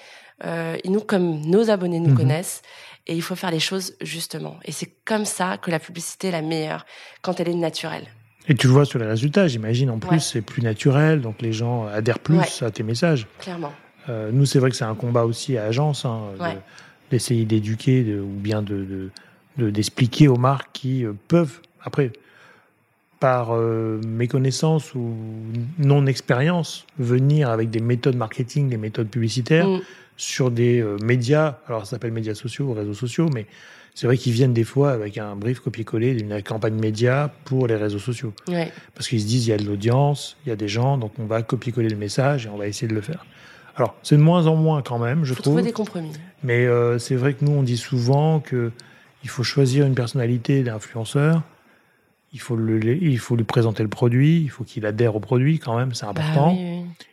[0.45, 2.17] Euh, et nous, comme nos abonnés nous mhm.
[2.17, 2.63] connaissent,
[3.07, 4.57] et il faut faire les choses justement.
[4.65, 6.87] Et c'est comme ça que la publicité est la meilleure,
[7.23, 8.09] quand elle est naturelle.
[8.49, 9.91] Et tu le vois sur les résultats, j'imagine.
[9.91, 13.27] En plus, c'est plus naturel, donc les gens adhèrent plus à tes messages.
[13.39, 13.73] Clairement.
[14.09, 16.05] Euh, nous, c'est vrai que c'est un combat aussi à agence.
[16.05, 16.21] Hein,
[17.11, 19.11] d'essayer d'éduquer ou bien de,
[19.59, 22.13] d'expliquer aux marques qui euh, peuvent, après,
[23.19, 25.15] par euh, méconnaissance ou
[25.79, 29.81] non-expérience, venir avec des méthodes marketing, des méthodes publicitaires mm.
[30.17, 33.47] sur des euh, médias, alors ça s'appelle médias sociaux ou réseaux sociaux, mais
[33.95, 37.75] c'est vrai qu'ils viennent des fois avec un brief copier-coller d'une campagne média pour les
[37.75, 38.33] réseaux sociaux.
[38.95, 41.13] Parce qu'ils se disent, il y a de l'audience, il y a des gens, donc
[41.19, 43.27] on va copier-coller le message et on va essayer de le faire.
[43.77, 45.55] Alors, c'est de moins en moins quand même, je faut trouve.
[45.55, 46.13] trouver des compromis.
[46.43, 48.73] Mais euh, c'est vrai que nous, on dit souvent que
[49.23, 51.43] il faut choisir une personnalité d'influenceur.
[52.33, 55.59] Il faut, le, il faut lui présenter le produit, il faut qu'il adhère au produit
[55.59, 56.57] quand même, c'est bah important.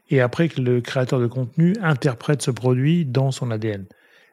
[0.10, 3.86] Et après que le créateur de contenu interprète ce produit dans son ADN.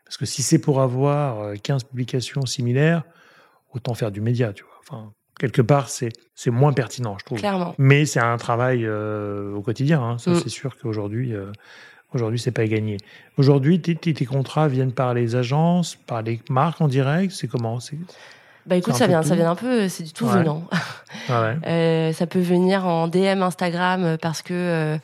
[0.05, 3.03] Parce que si c'est pour avoir 15 euh, publications similaires,
[3.73, 4.75] autant faire du média, tu vois.
[4.83, 7.39] Enfin, quelque part, c'est, c'est moins pertinent, je trouve.
[7.39, 7.75] Clairement.
[7.79, 10.03] Mais c'est un travail euh, au quotidien.
[10.03, 10.19] Hein.
[10.19, 10.41] Ça, mm.
[10.41, 11.33] c'est sûr qu'aujourd'hui,
[12.15, 12.99] Aujourd'hui, c'est pas gagné.
[13.37, 17.33] Aujourd'hui, tes, contrats viennent par les agences, par les marques en direct.
[17.33, 17.79] C'est comment?
[18.67, 20.65] Bah écoute, ça vient, ça vient un peu, c'est du tout venant.
[21.29, 24.99] Ah euh, ça peut venir en DM Instagram parce que euh,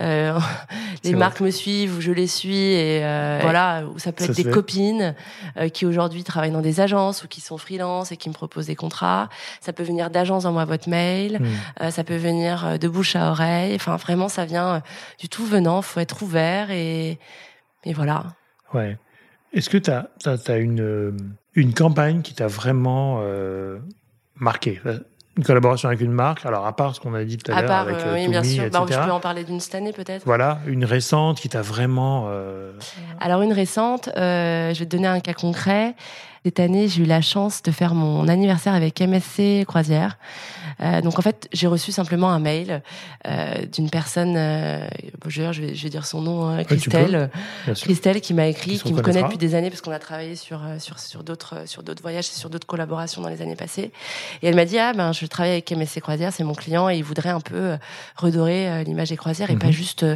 [0.00, 0.38] euh
[1.04, 3.84] les marques me suivent ou je les suis et euh, voilà.
[3.86, 5.14] Ou ça peut être des copines
[5.56, 8.66] euh, qui aujourd'hui travaillent dans des agences ou qui sont freelance et qui me proposent
[8.66, 9.30] des contrats.
[9.62, 11.40] Ça peut venir d'agences envoie votre mail.
[11.40, 11.90] Hmm.
[11.90, 13.74] ça peut venir de bouche à oreille.
[13.76, 14.82] Enfin, vraiment, ça vient
[15.18, 15.80] du tout venant.
[15.80, 17.18] Faut être ouvert et
[17.84, 18.24] et voilà.
[18.74, 18.98] Ouais.
[19.52, 21.16] Est-ce que tu as, as, une
[21.56, 23.78] une campagne qui t'a vraiment euh,
[24.36, 24.80] marqué
[25.36, 27.70] une collaboration avec une marque, alors à part ce qu'on a dit tout à, l'heure
[27.70, 28.70] avec euh, oui, bien sûr.
[28.70, 30.24] Bah, je peux en parler d'une cette année peut-être.
[30.24, 32.26] Voilà, une récente qui t'a vraiment.
[32.28, 32.72] Euh...
[33.20, 35.94] Alors une récente, euh, je vais te donner un cas concret.
[36.44, 40.16] Cette année, j'ai eu la chance de faire mon anniversaire avec MSC Croisière.
[40.80, 42.82] Euh, donc en fait, j'ai reçu simplement un mail
[43.26, 44.86] euh, d'une personne, euh,
[45.26, 47.30] je, vais, je, vais, dire son nom, hein, Christelle,
[47.74, 50.60] Christelle qui m'a écrit, qui, me connaît depuis des années parce qu'on a travaillé sur
[50.78, 53.90] sur sur d'autres sur d'autres voyages et sur d'autres collaborations dans les années passées.
[54.42, 56.96] Et elle m'a dit ah ben je travaille avec MSC Croisière, c'est mon client et
[56.96, 57.76] il voudrait un peu euh,
[58.16, 59.72] redorer euh, l'image des croisières et pas mhm.
[59.72, 60.06] juste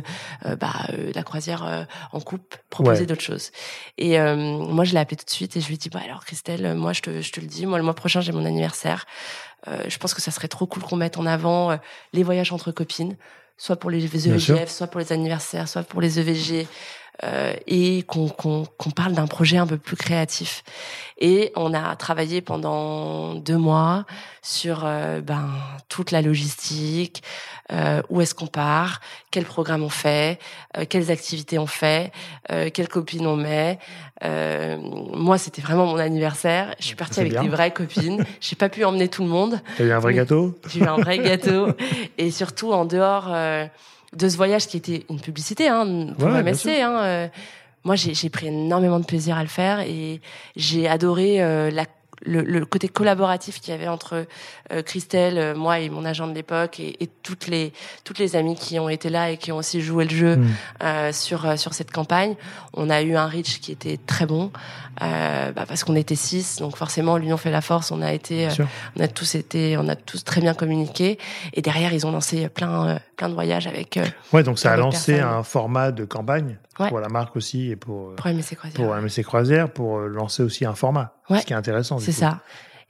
[0.60, 0.72] bah
[1.14, 3.50] la croisière en coupe, proposer d'autres choses.
[3.98, 6.24] Et moi je l'ai appelé tout de suite et je lui ai dit bah alors
[6.24, 9.06] Christelle, moi je te je te le dis, moi le mois prochain j'ai mon anniversaire.
[9.68, 11.76] Euh, je pense que ça serait trop cool qu'on mette en avant euh,
[12.12, 13.16] les voyages entre copines,
[13.56, 16.66] soit pour les EVGF, soit pour les anniversaires, soit pour les EVG.
[17.24, 20.62] Euh, et qu'on parle d'un projet un peu plus créatif.
[21.18, 24.06] Et on a travaillé pendant deux mois
[24.40, 25.50] sur euh, ben,
[25.88, 27.22] toute la logistique,
[27.72, 30.38] euh, où est-ce qu'on part, quel programme on fait,
[30.78, 32.10] euh, quelles activités on fait,
[32.50, 33.78] euh, quelles copines on met.
[34.24, 34.78] Euh,
[35.12, 36.74] moi, c'était vraiment mon anniversaire.
[36.78, 38.24] Je suis partie avec des vraies copines.
[38.40, 39.60] J'ai pas pu emmener tout le monde.
[39.76, 40.58] T'as eu un vrai gâteau?
[40.68, 41.68] J'ai eu un vrai gâteau.
[42.16, 43.28] Et surtout, en dehors
[44.16, 47.30] de ce voyage qui était une publicité hein, pour ouais, MSC, hein,
[47.84, 50.20] moi, j'ai pris énormément de plaisir à le faire et
[50.54, 51.86] j'ai adoré euh, la
[52.22, 54.26] le, le, côté collaboratif qu'il y avait entre
[54.72, 57.72] euh, Christelle, euh, moi et mon agent de l'époque et, et, toutes les
[58.04, 60.46] toutes les amies qui ont été là et qui ont aussi joué le jeu mm.
[60.82, 62.34] euh, sur euh, sur cette campagne.
[62.74, 64.50] On a eu un reach qui était très bon
[65.00, 67.90] bah parce qu'on était six, donc forcément l'union fait la force.
[67.90, 68.48] On a été,
[68.96, 71.18] on a tous été, on a tous très bien communiqué
[71.54, 73.98] et derrière ils ont lancé plein plein de voyages avec.
[74.34, 78.14] ouais, donc ça a lancé un format de campagne pour la marque aussi et pour
[78.14, 81.14] pour MSC Croisière, pour MSC Croisière pour lancer aussi un format.
[81.38, 81.98] Ce qui est intéressant.
[82.12, 82.40] C'est ça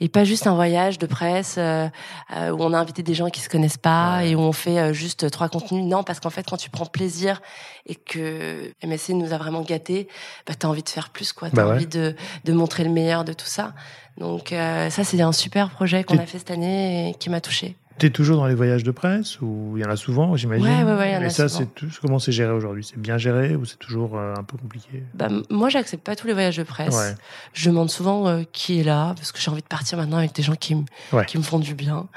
[0.00, 1.86] et pas juste un voyage de presse euh,
[2.34, 4.78] euh, où on a invité des gens qui se connaissent pas et où on fait
[4.78, 5.84] euh, juste trois contenus.
[5.84, 7.42] Non, parce qu'en fait, quand tu prends plaisir
[7.86, 10.08] et que MSC nous a vraiment gâtés,
[10.46, 11.50] bah, tu as envie de faire plus, quoi.
[11.50, 13.74] Tu as bah envie de, de montrer le meilleur de tout ça.
[14.16, 17.76] Donc ça, c'est un super projet qu'on a fait cette année et qui m'a touchée.
[18.00, 20.66] Tu es toujours dans les voyages de presse ou il y en a souvent, j'imagine
[20.66, 21.68] Ouais, ouais, ouais, y en Et ça, c'est
[22.00, 22.82] comment c'est géré aujourd'hui?
[22.82, 25.04] C'est bien géré ou c'est toujours euh, un peu compliqué?
[25.12, 26.96] Bah, Moi, j'accepte pas tous les voyages de presse.
[26.96, 27.14] Ouais.
[27.52, 30.34] Je demande souvent euh, qui est là parce que j'ai envie de partir maintenant avec
[30.34, 30.84] des gens qui, me
[31.26, 32.08] qui me font du bien,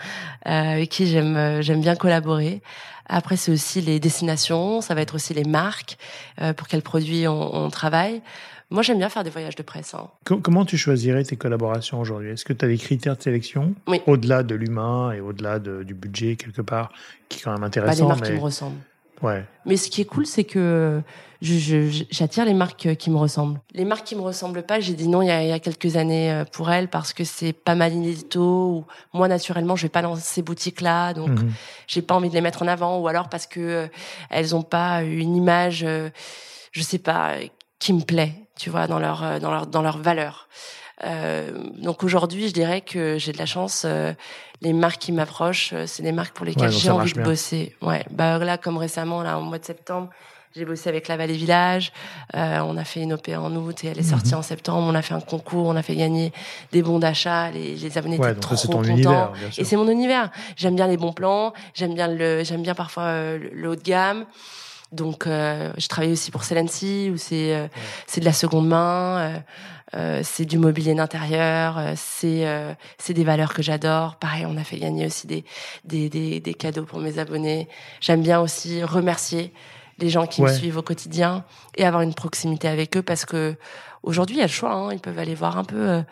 [0.47, 2.61] euh, avec qui j'aime euh, j'aime bien collaborer.
[3.07, 5.97] Après, c'est aussi les destinations, ça va être aussi les marques,
[6.55, 8.21] pour quels produits on, on travaille.
[8.73, 9.93] Moi, j'aime bien faire des voyages de presse.
[9.93, 10.09] Hein.
[10.23, 12.31] Comment tu choisirais tes collaborations aujourd'hui?
[12.31, 13.75] Est-ce que tu as des critères de sélection?
[13.85, 14.01] Oui.
[14.07, 16.91] au-delà de l'humain et au-delà de, du budget quelque part,
[17.29, 18.27] qui est quand même intéressant bah, Les marques mais...
[18.29, 18.81] qui me ressemblent.
[19.21, 19.45] Ouais.
[19.67, 21.03] Mais ce qui est cool, c'est que
[21.39, 23.61] j'attire les marques qui me ressemblent.
[23.73, 25.59] Les marques qui me ressemblent pas, j'ai dit non il y, a, il y, a,
[25.59, 29.83] quelques années euh, pour elles parce que c'est pas mal inédito ou moi naturellement je
[29.83, 31.51] vais pas dans ces boutiques là donc mmh.
[31.87, 33.87] j'ai pas envie de les mettre en avant ou alors parce que euh,
[34.29, 36.09] elles ont pas une image euh,
[36.71, 37.35] je sais pas
[37.79, 40.47] qui me plaît tu vois, dans leur euh, dans leur dans leur valeur.
[41.03, 43.83] Euh, donc aujourd'hui, je dirais que j'ai de la chance.
[43.85, 44.13] Euh,
[44.61, 47.25] les marques qui m'approchent, euh, c'est des marques pour lesquelles ouais, j'ai envie de bien.
[47.25, 47.75] bosser.
[47.81, 50.09] Ouais, bah là, comme récemment, là, au mois de septembre,
[50.55, 51.91] j'ai bossé avec la Vallée Village.
[52.35, 54.37] Euh, on a fait une OP en août et elle est sortie mmh.
[54.37, 54.87] en septembre.
[54.87, 56.31] On a fait un concours, on a fait gagner
[56.71, 57.49] des bons d'achat.
[57.51, 58.83] Les, les, abonnés ouais, étaient trop contents.
[58.83, 60.29] Univers, et c'est mon univers.
[60.55, 61.53] J'aime bien les bons plans.
[61.73, 64.25] J'aime bien le, j'aime bien parfois euh, le haut de gamme.
[64.93, 67.69] Donc, euh, je travaille aussi pour Celency, où c'est euh, ouais.
[68.05, 69.39] c'est de la seconde main, euh,
[69.95, 72.45] euh c'est du mobilier d'intérieur, euh, c'est
[72.99, 74.17] c'est des valeurs que j'adore.
[74.17, 75.43] Pareil, on a fait gagner aussi des
[75.83, 77.67] des, des, des cadeaux pour mes abonnés.
[78.01, 79.51] J'aime bien aussi remercier
[79.97, 80.51] les gens qui ouais.
[80.51, 81.43] me suivent au quotidien
[81.75, 83.55] et avoir une proximité avec eux parce que
[84.03, 84.73] aujourd'hui, il y a le choix.
[84.73, 86.03] Hein, ils peuvent aller voir un peu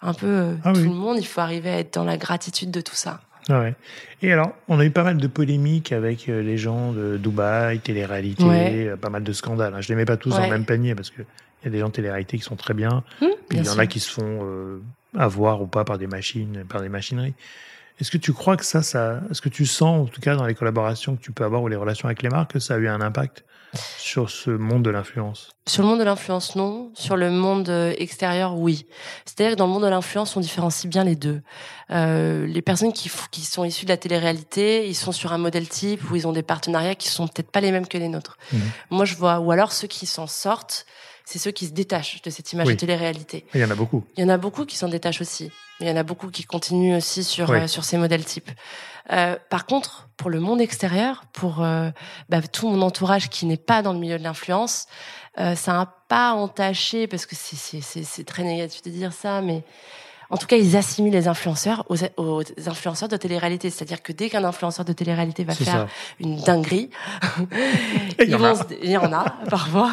[0.00, 0.88] un peu ah, tout oui.
[0.88, 1.18] le monde.
[1.18, 3.20] Il faut arriver à être dans la gratitude de tout ça.
[3.50, 3.74] Ah ouais.
[4.22, 7.80] Et alors, on a eu pas mal de polémiques avec euh, les gens de Dubaï,
[7.80, 8.86] télé-réalité, ouais.
[8.88, 9.74] euh, pas mal de scandales.
[9.80, 10.38] Je les mets pas tous ouais.
[10.38, 11.22] dans le même panier parce que
[11.62, 13.68] il y a des gens de télé-réalité qui sont très bien, mmh, puis il y
[13.68, 14.80] en a qui se font euh,
[15.16, 17.34] avoir ou pas par des machines, par des machineries.
[18.00, 20.46] Est-ce que tu crois que ça, ça, est-ce que tu sens, en tout cas dans
[20.46, 22.78] les collaborations que tu peux avoir ou les relations avec les marques, que ça a
[22.78, 23.44] eu un impact?
[23.98, 26.90] Sur ce monde de l'influence Sur le monde de l'influence, non.
[26.94, 28.86] Sur le monde euh, extérieur, oui.
[29.24, 31.42] C'est-à-dire que dans le monde de l'influence, on différencie bien les deux.
[31.90, 35.68] Euh, les personnes qui, qui sont issues de la télé-réalité, ils sont sur un modèle
[35.68, 38.38] type où ils ont des partenariats qui sont peut-être pas les mêmes que les nôtres.
[38.52, 38.58] Mmh.
[38.90, 40.86] Moi, je vois, ou alors ceux qui s'en sortent,
[41.24, 42.74] c'est ceux qui se détachent de cette image oui.
[42.74, 43.44] de télé-réalité.
[43.54, 44.04] Il y en a beaucoup.
[44.16, 45.52] Il y en a beaucoup qui s'en détachent aussi.
[45.78, 47.58] Mais il y en a beaucoup qui continuent aussi sur oui.
[47.58, 48.50] euh, sur ces modèles types.
[49.12, 51.90] Euh, par contre, pour le monde extérieur, pour euh,
[52.28, 54.86] bah, tout mon entourage qui n'est pas dans le milieu de l'influence,
[55.38, 59.64] euh, ça n'a pas entaché parce que c'est très négatif de dire ça, mais
[60.30, 63.68] en tout cas, ils assimilent les influenceurs aux, aux influenceurs de télé-réalité.
[63.68, 65.88] C'est-à-dire que dès qu'un influenceur de télé-réalité va faire ça.
[66.20, 66.90] une dinguerie,
[68.20, 69.90] il, y vont se, il y en a parfois,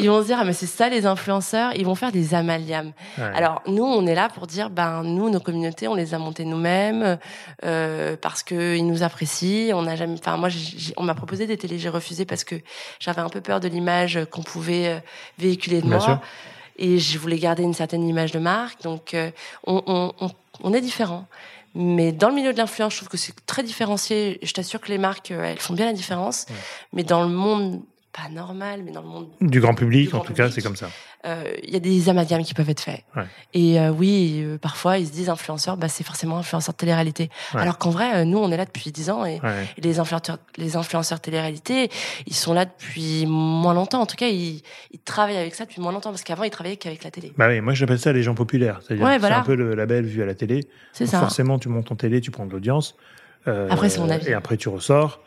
[0.00, 2.92] ils vont se dire ah mais c'est ça les influenceurs, ils vont faire des amalgames.
[3.16, 3.30] Ouais.
[3.34, 6.44] Alors nous, on est là pour dire ben nous nos communautés, on les a montées
[6.44, 7.18] nous-mêmes
[7.64, 9.78] euh, parce que ils nous apprécient.
[9.78, 10.48] On a jamais, enfin moi,
[10.96, 12.56] on m'a proposé des télés, j'ai refusé parce que
[12.98, 14.98] j'avais un peu peur de l'image qu'on pouvait euh,
[15.38, 16.04] véhiculer de Bien moi.
[16.04, 16.18] Sûr
[16.78, 18.82] et je voulais garder une certaine image de marque.
[18.82, 19.30] Donc, euh,
[19.66, 20.30] on, on,
[20.62, 21.26] on, est différents.
[21.74, 24.38] Mais dans le milieu de l'influence, je trouve que c'est très différencié.
[24.42, 26.46] Je t'assure que les marques, euh, elles font bien la différence.
[26.48, 26.56] Ouais.
[26.92, 27.82] Mais dans le monde
[28.16, 30.88] pas normal, mais dans le monde du grand public, en tout cas, c'est comme ça.
[31.26, 33.02] Euh, il y a des amalgames qui peuvent être faits.
[33.52, 37.30] Et euh, oui, euh, parfois ils se disent influenceurs, bah, c'est forcément influenceur de télé-réalité.
[37.52, 39.40] Alors qu'en vrai, nous, on est là depuis 10 ans et,
[39.78, 41.90] les influenceurs, les influenceurs télé-réalité,
[42.26, 44.00] ils sont là depuis moins longtemps.
[44.00, 44.62] En tout cas, ils,
[44.92, 47.32] ils travaillent avec ça depuis moins longtemps parce qu'avant, ils travaillaient qu'avec la télé.
[47.36, 48.80] Bah oui, moi j'appelle ça les gens populaires.
[48.86, 50.64] C'est-à-dire c'est un peu le label vu à la télé.
[50.92, 51.20] C'est ça.
[51.20, 52.96] Forcément, tu montes en télé, tu prends de l'audience.
[53.46, 54.28] après, c'est mon avis.
[54.28, 55.20] Et après, tu ressors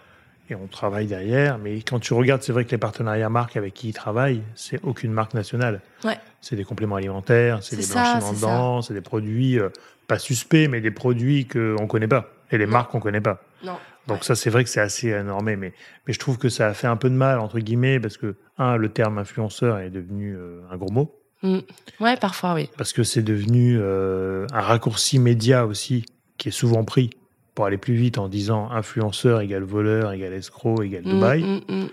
[0.49, 1.57] et on travaille derrière.
[1.57, 4.79] Mais quand tu regardes, c'est vrai que les partenariats marques avec qui ils travaillent, c'est
[4.83, 5.81] aucune marque nationale.
[6.03, 6.17] Ouais.
[6.41, 9.69] C'est des compléments alimentaires, c'est des blanchiments de dents, c'est des produits euh,
[10.07, 12.31] pas suspects, mais des produits qu'on ne connaît pas.
[12.51, 13.43] Et les marques qu'on connaît pas.
[13.63, 13.77] Non.
[14.07, 15.45] Donc ça, c'est vrai que c'est assez énorme.
[15.45, 15.73] Mais, mais
[16.07, 18.75] je trouve que ça a fait un peu de mal, entre guillemets, parce que, un,
[18.75, 21.15] le terme influenceur est devenu euh, un gros mot.
[21.43, 21.59] Mm.
[21.99, 22.69] Ouais, parfois, oui.
[22.77, 26.05] Parce que c'est devenu euh, un raccourci média aussi,
[26.37, 27.11] qui est souvent pris
[27.59, 31.43] pour aller plus vite en disant influenceur égale voleur égale escroc égale mm, Dubaï.
[31.43, 31.87] Mm, mm.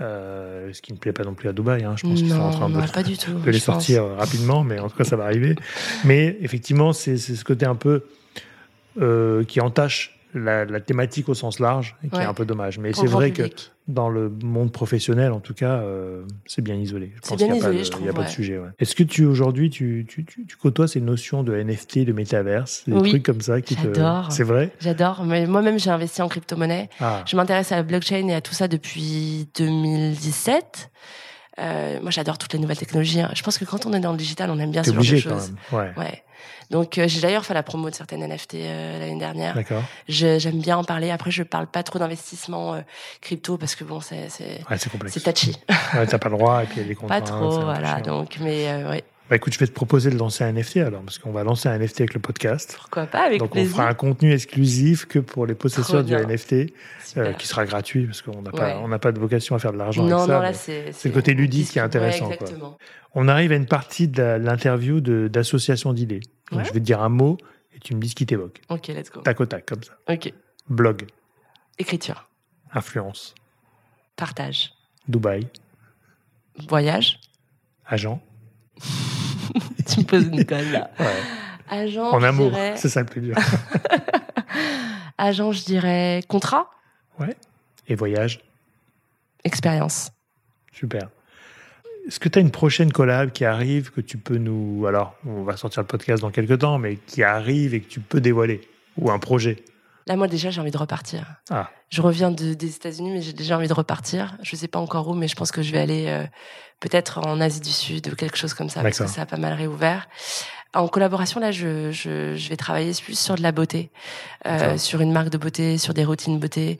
[0.00, 1.84] Euh, ce qui ne plaît pas non plus à Dubaï.
[1.84, 1.96] Hein.
[1.98, 5.16] Je pense qu'ils sont en train de, les sortir rapidement, mais en tout cas, ça
[5.16, 5.54] va arriver.
[6.06, 8.04] Mais effectivement, c'est ce côté un peu
[9.02, 12.78] euh, qui entache la, thématique au sens large, et qui est un peu dommage.
[12.78, 13.42] Mais c'est vrai que
[13.88, 17.12] dans le monde professionnel, en tout cas, euh, c'est bien isolé.
[17.22, 18.02] C'est bien isolé, je trouve.
[18.02, 18.60] Il n'y a pas de sujet.
[18.78, 23.10] Est-ce que tu aujourd'hui, tu, tu, tu, côtoies ces notions de NFT, de métaverse, des
[23.10, 24.30] trucs comme ça qui J'adore.
[24.30, 24.70] C'est vrai?
[24.80, 25.24] J'adore.
[25.24, 26.88] Mais moi-même, j'ai investi en crypto-monnaie.
[27.00, 27.24] Ah.
[27.26, 30.90] Je m'intéresse à la blockchain et à tout ça depuis 2017.
[31.58, 33.20] Euh, moi, j'adore toutes les nouvelles technologies.
[33.20, 33.30] Hein.
[33.34, 35.16] Je pense que quand on est dans le digital, on aime bien ce genre de
[35.16, 35.52] choses.
[35.72, 36.22] Ouais.
[36.70, 39.54] Donc euh, j'ai d'ailleurs fait la promo de certaines NFT euh, l'année dernière.
[39.54, 39.82] D'accord.
[40.08, 41.10] J'aime bien en parler.
[41.10, 42.80] Après, je parle pas trop d'investissement euh,
[43.20, 44.76] crypto parce que bon, c'est c'est ouais,
[45.08, 45.58] c'est touchy.
[45.94, 47.24] ouais, t'as pas le droit et puis il y a des contraintes.
[47.24, 48.00] Pas trop, voilà.
[48.00, 49.04] Donc, mais ouais.
[49.32, 51.66] Bah écoute, je vais te proposer de lancer un NFT alors, parce qu'on va lancer
[51.66, 52.76] un NFT avec le podcast.
[52.78, 56.74] Pourquoi pas, avec Donc on fera un contenu exclusif que pour les possesseurs du NFT,
[57.16, 59.72] euh, qui sera gratuit, parce qu'on n'a pas, on n'a pas de vocation à faire
[59.72, 60.26] de l'argent avec ça.
[60.26, 60.92] Non, là c'est.
[60.92, 62.28] C'est le côté ludique qui est intéressant.
[62.28, 62.76] Ouais, exactement.
[63.14, 66.20] On arrive à une partie de l'interview d'association d'idées.
[66.50, 67.38] Donc je vais te dire un mot
[67.74, 68.60] et tu me dis ce qui t'évoque.
[68.68, 69.22] Ok, let's go.
[69.22, 69.94] Tac au tac, comme ça.
[70.10, 70.30] Ok.
[70.68, 71.06] Blog.
[71.78, 72.28] Écriture.
[72.74, 73.34] Influence.
[74.14, 74.74] Partage.
[75.08, 75.46] Dubaï.
[76.68, 77.18] Voyage.
[77.86, 78.20] Agent.
[79.86, 80.90] tu me poses une colle là.
[80.98, 81.06] Ouais.
[81.68, 82.10] Agent.
[82.10, 82.74] En amour, dirais...
[82.76, 83.36] c'est ça le plus dur.
[85.18, 86.70] Agent, je dirais contrat.
[87.18, 87.36] Ouais.
[87.88, 88.40] Et voyage.
[89.44, 90.10] Expérience.
[90.72, 91.08] Super.
[92.06, 94.86] Est-ce que tu as une prochaine collab qui arrive que tu peux nous.
[94.86, 98.00] Alors, on va sortir le podcast dans quelques temps, mais qui arrive et que tu
[98.00, 98.60] peux dévoiler?
[98.96, 99.62] Ou un projet?
[100.06, 101.26] Là, moi, déjà, j'ai envie de repartir.
[101.50, 101.70] Ah.
[101.90, 104.36] Je reviens de, des États-Unis, mais j'ai déjà envie de repartir.
[104.42, 106.24] Je ne sais pas encore où, mais je pense que je vais aller euh,
[106.80, 109.36] peut-être en Asie du Sud ou quelque chose comme ça, parce que ça a pas
[109.36, 110.08] mal réouvert.
[110.74, 113.90] En collaboration, là, je, je, je vais travailler plus sur de la beauté,
[114.46, 116.78] euh, sur une marque de beauté, sur des routines beauté.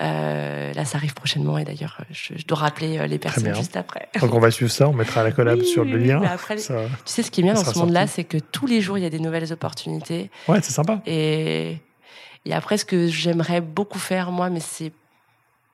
[0.00, 4.08] Euh, là, ça arrive prochainement et d'ailleurs, je, je, dois rappeler les personnes juste après.
[4.18, 6.22] Donc, on va suivre ça, on mettra la collab sur le lien.
[6.22, 6.72] Après, tu
[7.04, 9.06] sais, ce qui est bien dans ce monde-là, c'est que tous les jours, il y
[9.06, 10.30] a des nouvelles opportunités.
[10.48, 11.02] Ouais, c'est sympa.
[11.04, 11.80] Et,
[12.44, 14.92] et après, ce que j'aimerais beaucoup faire, moi, mais c'est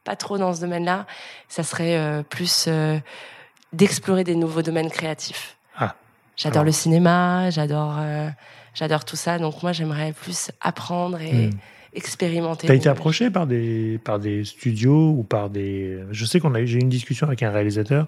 [0.05, 1.07] pas trop dans ce domaine-là,
[1.49, 2.99] ça serait euh, plus euh,
[3.73, 5.57] d'explorer des nouveaux domaines créatifs.
[5.77, 5.95] Ah.
[6.37, 8.29] J'adore le cinéma, j'adore, euh,
[8.75, 9.39] j'adore tout ça.
[9.39, 11.59] Donc moi, j'aimerais plus apprendre et hmm.
[11.93, 12.67] expérimenter.
[12.69, 15.99] T'as été approché par des par des studios ou par des.
[16.13, 18.07] Je sais qu'on a j'ai eu une discussion avec un réalisateur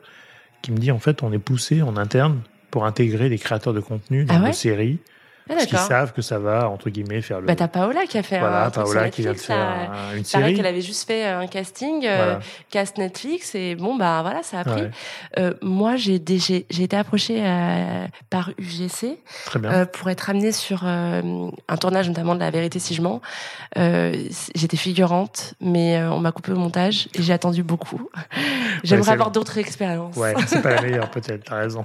[0.63, 2.41] qui me dit en fait, on est poussé en interne
[2.71, 4.99] pour intégrer les créateurs de contenu dans ah nos séries
[5.51, 7.47] ah, parce qu'ils savent que ça va, entre guillemets, faire le.
[7.47, 8.71] Bah, t'as Paola qui a fait voilà, un.
[8.71, 10.55] Paola qui vient de faire une série.
[10.55, 12.37] qu'elle avait juste fait un casting, euh,
[12.71, 14.85] cast Netflix, et bon, bah voilà, ça a pris.
[15.39, 19.73] Euh, moi, j'ai j'ai été approchée euh, par UGC Très bien.
[19.73, 23.21] Euh, pour être amenée sur un tournage, notamment de La Vérité si je mens.
[23.77, 28.09] J'étais figurante, mais on m'a coupé au montage et j'ai attendu beaucoup.
[28.85, 30.17] J'aimerais avoir d'autres expériences.
[30.17, 31.85] Ouais, c'est pas la meilleure, peut-être, t'as raison.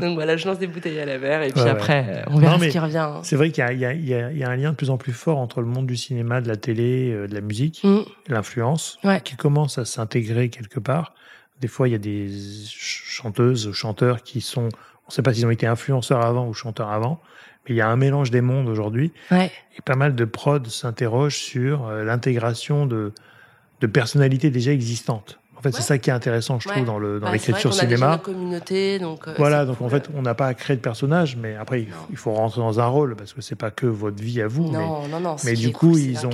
[0.00, 2.70] Donc voilà, je lance des bouteilles à la mer, et puis après, on verra ce
[3.16, 3.20] Hein.
[3.22, 4.14] C'est vrai qu'il y, y,
[4.44, 6.56] a un lien de plus en plus fort entre le monde du cinéma, de la
[6.56, 8.00] télé, euh, de la musique, mm.
[8.28, 11.14] l'influence, qui commence à s'intégrer quelque part.
[11.60, 12.30] Des fois, il y a des
[12.66, 16.54] chanteuses ou chanteurs qui sont, on ne sait pas s'ils ont été influenceurs avant ou
[16.54, 17.20] chanteurs avant,
[17.64, 19.12] mais il y a un mélange des mondes aujourd'hui.
[19.30, 23.12] Et pas mal de prods s'interrogent sur euh, l'intégration de,
[23.80, 25.39] de personnalités déjà existantes.
[25.60, 28.16] En fait, c'est ça qui est intéressant, je trouve, dans le dans bah, l'écriture cinéma.
[28.16, 29.28] communauté, donc.
[29.28, 32.16] Euh, voilà, donc en fait, on n'a pas à créer de personnage, mais après, il
[32.16, 34.70] faut rentrer dans un rôle parce que c'est pas que votre vie à vous.
[34.70, 35.36] Non, mais, non, non.
[35.44, 36.30] Mais du coup, ils ont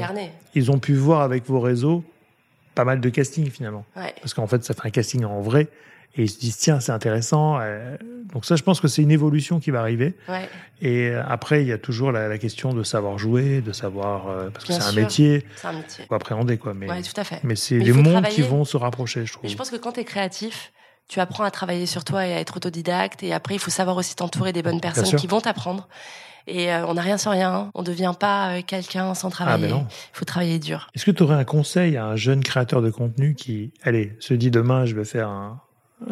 [0.55, 2.05] ils ont pu voir avec vos réseaux
[2.77, 3.85] pas mal de casting finalement.
[3.97, 4.15] Ouais.
[4.21, 5.67] Parce qu'en fait, ça fait un casting en vrai
[6.17, 7.59] et ils se disent tiens c'est intéressant.
[7.61, 7.97] Euh,
[8.33, 10.15] donc ça, je pense que c'est une évolution qui va arriver.
[10.29, 10.49] Ouais.
[10.83, 14.29] Et euh, après, il y a toujours la, la question de savoir jouer, de savoir
[14.29, 16.05] euh, parce que c'est un métier, C'est un métier.
[16.09, 16.75] faut appréhender quoi.
[16.75, 17.41] Mais Ouais, tout à fait.
[17.45, 18.35] mais c'est les mondes travailler.
[18.35, 19.45] qui vont se rapprocher, je trouve.
[19.45, 20.73] Mais je pense que quand tu es créatif,
[21.09, 23.23] tu apprends à travailler sur toi et à être autodidacte.
[23.23, 25.87] Et après, il faut savoir aussi t'entourer des bonnes personnes qui vont t'apprendre.
[26.49, 27.53] Et euh, on n'a rien sans rien.
[27.53, 27.71] hein.
[27.75, 29.65] On ne devient pas euh, quelqu'un sans travailler.
[29.67, 29.87] Ah, ben non.
[29.89, 30.89] Il faut travailler dur.
[30.95, 34.35] Est-ce que tu aurais un conseil à un jeune créateur de contenu qui, allez, se
[34.35, 35.61] dit demain je vais faire un,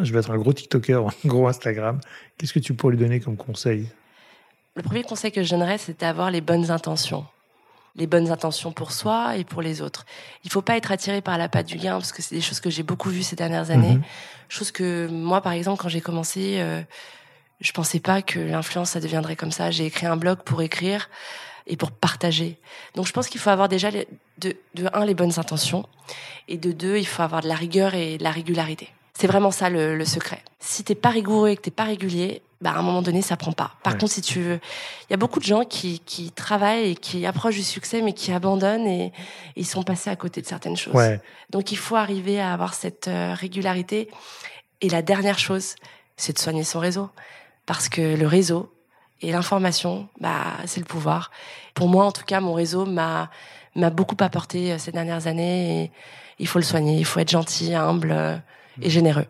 [0.01, 2.01] je vais être un gros TikToker un gros Instagram.
[2.39, 3.89] Qu'est-ce que tu pourrais lui donner comme conseil?
[4.77, 7.27] Le premier conseil que je donnerais, c'est d'avoir les bonnes intentions.
[7.97, 10.05] Les bonnes intentions pour soi et pour les autres.
[10.43, 12.59] Il faut pas être attiré par la patte du gain, parce que c'est des choses
[12.59, 13.95] que j'ai beaucoup vues ces dernières années.
[13.95, 14.03] Mhm.
[14.49, 16.83] Chose que moi, par exemple, quand j'ai commencé, euh,
[17.61, 19.71] je pensais pas que l'influence, ça deviendrait comme ça.
[19.71, 21.09] J'ai écrit un blog pour écrire
[21.69, 22.59] et pour partager.
[22.97, 25.87] Donc je pense qu'il faut avoir déjà, de, de un, les bonnes intentions,
[26.49, 28.91] et de deux, il faut avoir de la rigueur et de la régularité.
[29.17, 30.43] C'est vraiment ça le, le secret.
[30.61, 33.37] Si t'es pas rigoureux et que t'es pas régulier, bah à un moment donné, ça
[33.37, 33.73] prend pas.
[33.83, 33.99] Par Ouais.
[34.01, 34.61] contre, si tu veux,
[35.09, 38.13] il y a beaucoup de gens qui, qui travaillent et qui approchent du succès, mais
[38.13, 39.13] qui abandonnent et, et
[39.57, 40.95] ils sont passés à côté de certaines choses.
[40.95, 44.09] Ouais, Donc il faut arriver à avoir cette euh, régularité.
[44.81, 45.77] Et la dernière chose,
[46.17, 47.09] c'est de soigner son réseau.
[47.67, 48.73] Parce que le réseau
[49.23, 51.31] et l'information, bah, c'est le pouvoir.
[51.75, 53.31] Pour moi, en tout cas, mon réseau m'a
[53.77, 55.85] m'a beaucoup apporté euh, ces dernières années.
[55.85, 55.91] Et
[56.39, 56.97] il faut le soigner.
[56.99, 58.37] Il faut être gentil, humble euh,
[58.83, 59.25] et généreux.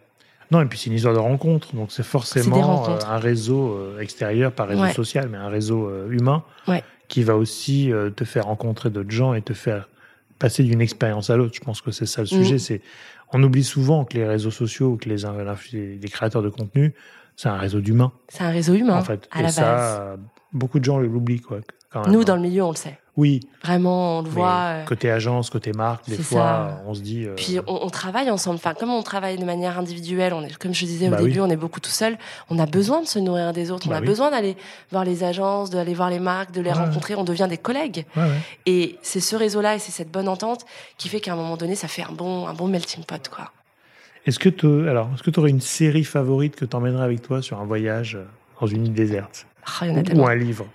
[0.50, 4.00] non et puis c'est une histoire de rencontre, donc c'est forcément euh, un réseau euh,
[4.00, 4.92] extérieur, pas réseau Ouais.
[4.92, 6.82] social, mais un réseau euh, humain Ouais.
[7.08, 9.88] qui va aussi te faire rencontrer d'autres gens et te faire
[10.38, 11.54] passer d'une expérience à l'autre.
[11.54, 12.42] Je pense que c'est ça le Mhm.
[12.44, 12.58] sujet.
[12.58, 12.80] C'est
[13.32, 15.18] on oublie souvent que les réseaux sociaux ou que les,
[15.98, 16.94] les, créateurs de contenu,
[17.36, 19.28] c'est un réseau d'humains C'est un réseau humain, en fait.
[19.32, 20.18] à et la ça, base.
[20.52, 21.58] beaucoup de gens l'oublient quoi.
[21.90, 22.12] Quand même.
[22.12, 22.98] Nous, dans le milieu, on le sait.
[23.16, 24.60] Oui, Vraiment, on le mais voit.
[24.64, 26.82] euh, côté agence, côté marque, des fois, ça.
[26.86, 27.24] on se dit.
[27.26, 28.56] euh, Puis on, on travaille ensemble.
[28.56, 31.34] Enfin, comme on travaille de manière individuelle, on est, comme je disais au Bah début,
[31.34, 31.40] oui.
[31.40, 32.18] on est beaucoup tout seul.
[32.50, 33.86] On a besoin de se nourrir des autres.
[33.86, 34.06] On Bah a oui.
[34.06, 34.56] besoin d'aller
[34.90, 36.76] voir les agences, d'aller voir les marques, de les Ouais.
[36.76, 37.14] rencontrer.
[37.14, 38.04] On devient des collègues.
[38.16, 38.22] ouais.
[38.66, 40.66] Et c'est ce réseau-là et c'est cette bonne entente
[40.98, 43.52] qui fait qu'à un moment donné, ça fait un bon, un bon melting pot, quoi.
[44.26, 47.22] Est-ce que tu alors, est-ce que tu aurais une série favorite que tu emmènerais avec
[47.22, 48.18] toi sur un voyage
[48.60, 49.46] dans une île déserte?
[49.66, 50.66] Ah, il y en a ou un livre?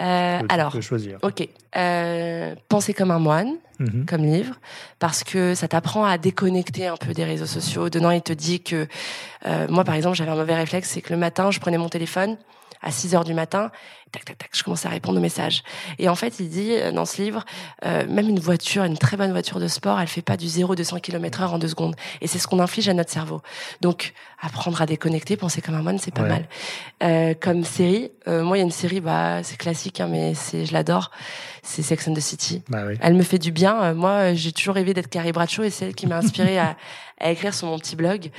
[0.00, 1.18] Euh, alors, choisir.
[1.22, 1.48] ok.
[1.76, 3.54] Euh, Penser comme un moine.
[3.80, 4.06] Mhm.
[4.06, 4.56] comme livre
[4.98, 7.88] parce que ça t'apprend à déconnecter un peu des réseaux sociaux.
[7.90, 8.88] Dedans, il te dit que
[9.46, 11.88] euh, moi, par exemple, j'avais un mauvais réflexe, c'est que le matin, je prenais mon
[11.88, 12.36] téléphone
[12.82, 13.70] à 6 heures du matin,
[14.12, 15.62] tac, tac, tac, je commençais à répondre aux messages.
[15.98, 17.44] Et en fait, il dit euh, dans ce livre,
[17.84, 20.74] euh, même une voiture, une très bonne voiture de sport, elle fait pas du 0
[20.74, 21.94] 200 km heure en deux secondes.
[22.20, 23.42] Et c'est ce qu'on inflige à notre cerveau.
[23.80, 26.28] Donc, apprendre à déconnecter, penser comme un moine, c'est pas Ouais.
[26.28, 26.48] mal.
[27.02, 30.34] Euh, comme série, euh, moi, il y a une série, bah, c'est classique, hein, mais
[30.34, 31.10] c'est, je l'adore.
[31.62, 32.62] C'est Sex and the City.
[32.68, 32.94] Bah oui.
[33.02, 33.82] Elle me fait du bien.
[33.82, 36.58] Euh, Moi, euh, j'ai toujours rêvé d'être Carrie Bradshaw et c'est elle qui m'a inspiré
[36.58, 36.76] à,
[37.20, 38.30] à écrire sur mon petit blog.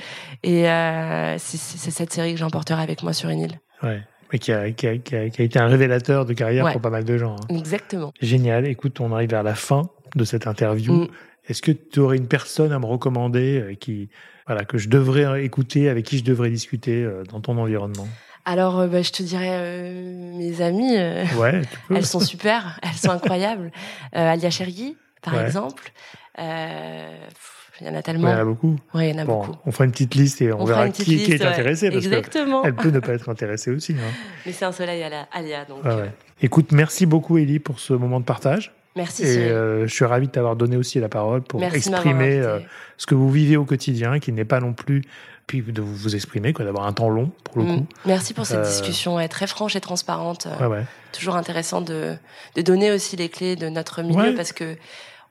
[0.42, 1.58] Et euh, c'est
[1.90, 3.60] cette série que j'emporterai avec moi sur une île.
[3.82, 4.02] Ouais.
[4.32, 6.72] Mais qui a, qui, a, qui, a, qui a été un révélateur de carrière Ouais.
[6.72, 7.36] pour pas mal de gens.
[7.36, 7.54] hein.
[7.56, 8.12] Exactement.
[8.20, 8.66] Génial.
[8.66, 9.82] Écoute, on arrive vers la fin
[10.14, 10.92] de cette interview.
[10.92, 11.08] Mm.
[11.48, 14.08] Est-ce que tu aurais une personne à me recommander euh, qui,
[14.46, 18.06] voilà, que je devrais écouter, avec qui je devrais discuter euh, dans ton environnement?
[18.44, 22.96] Alors, euh, bah, je te dirais, euh, mes amies, euh, Ouais, elles sont super, elles
[22.96, 23.70] sont incroyables.
[24.16, 25.44] Euh, Alia Chergui, par Ouais.
[25.46, 25.92] exemple.
[26.38, 28.28] Euh, pff, Il y en a Ouais, tellement.
[28.28, 28.76] il y en a beaucoup.
[28.94, 29.56] Ouais, il y en a Bon, beaucoup.
[29.66, 31.46] on fera une petite liste et on, verra qui, est ouais.
[31.46, 32.62] intéressé parce Exactement.
[32.62, 33.92] qu'elle peut ne pas être intéressée aussi.
[33.94, 34.12] hein.
[34.46, 35.84] Mais c'est un soleil à la Alia, donc.
[35.84, 36.10] Ouais, euh, ouais.
[36.42, 38.72] Écoute, merci beaucoup Ellie pour ce moment de partage.
[38.96, 42.38] Merci, Et euh, je suis ravi de t'avoir donné aussi la parole pour Merci exprimer
[42.40, 42.58] euh,
[42.96, 45.02] ce que vous vivez au quotidien, qui n'est pas non plus,
[45.46, 47.76] puis de vous, exprimer, quoi, d'avoir un temps long pour le Mm.
[47.78, 47.86] coup.
[48.04, 50.48] Merci pour cette Euh, discussion, elle est très franche et transparente.
[50.60, 50.84] Ouais, ouais.
[51.12, 52.14] toujours intéressant de,
[52.56, 54.34] de donner aussi les clés de notre milieu Ouais.
[54.34, 54.76] parce que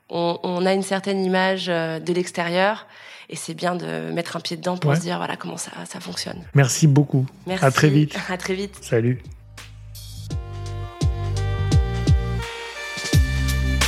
[0.10, 2.88] on, on a une certaine image euh, de l'extérieur
[3.30, 4.98] et c'est bien de mettre un pied dedans pour Ouais.
[4.98, 6.42] se dire voilà comment ça, ça fonctionne.
[6.56, 7.26] Merci beaucoup.
[7.46, 7.64] Merci.
[7.66, 8.16] À très vite.
[8.30, 8.78] À très vite.
[8.82, 9.22] Salut.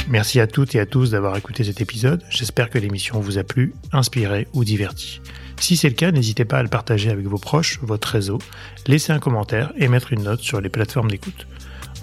[0.07, 2.21] Merci à toutes et à tous d'avoir écouté cet épisode.
[2.29, 5.21] J'espère que l'émission vous a plu, inspiré ou diverti.
[5.57, 8.39] Si c'est le cas, n'hésitez pas à le partager avec vos proches, votre réseau,
[8.87, 11.47] laisser un commentaire et mettre une note sur les plateformes d'écoute.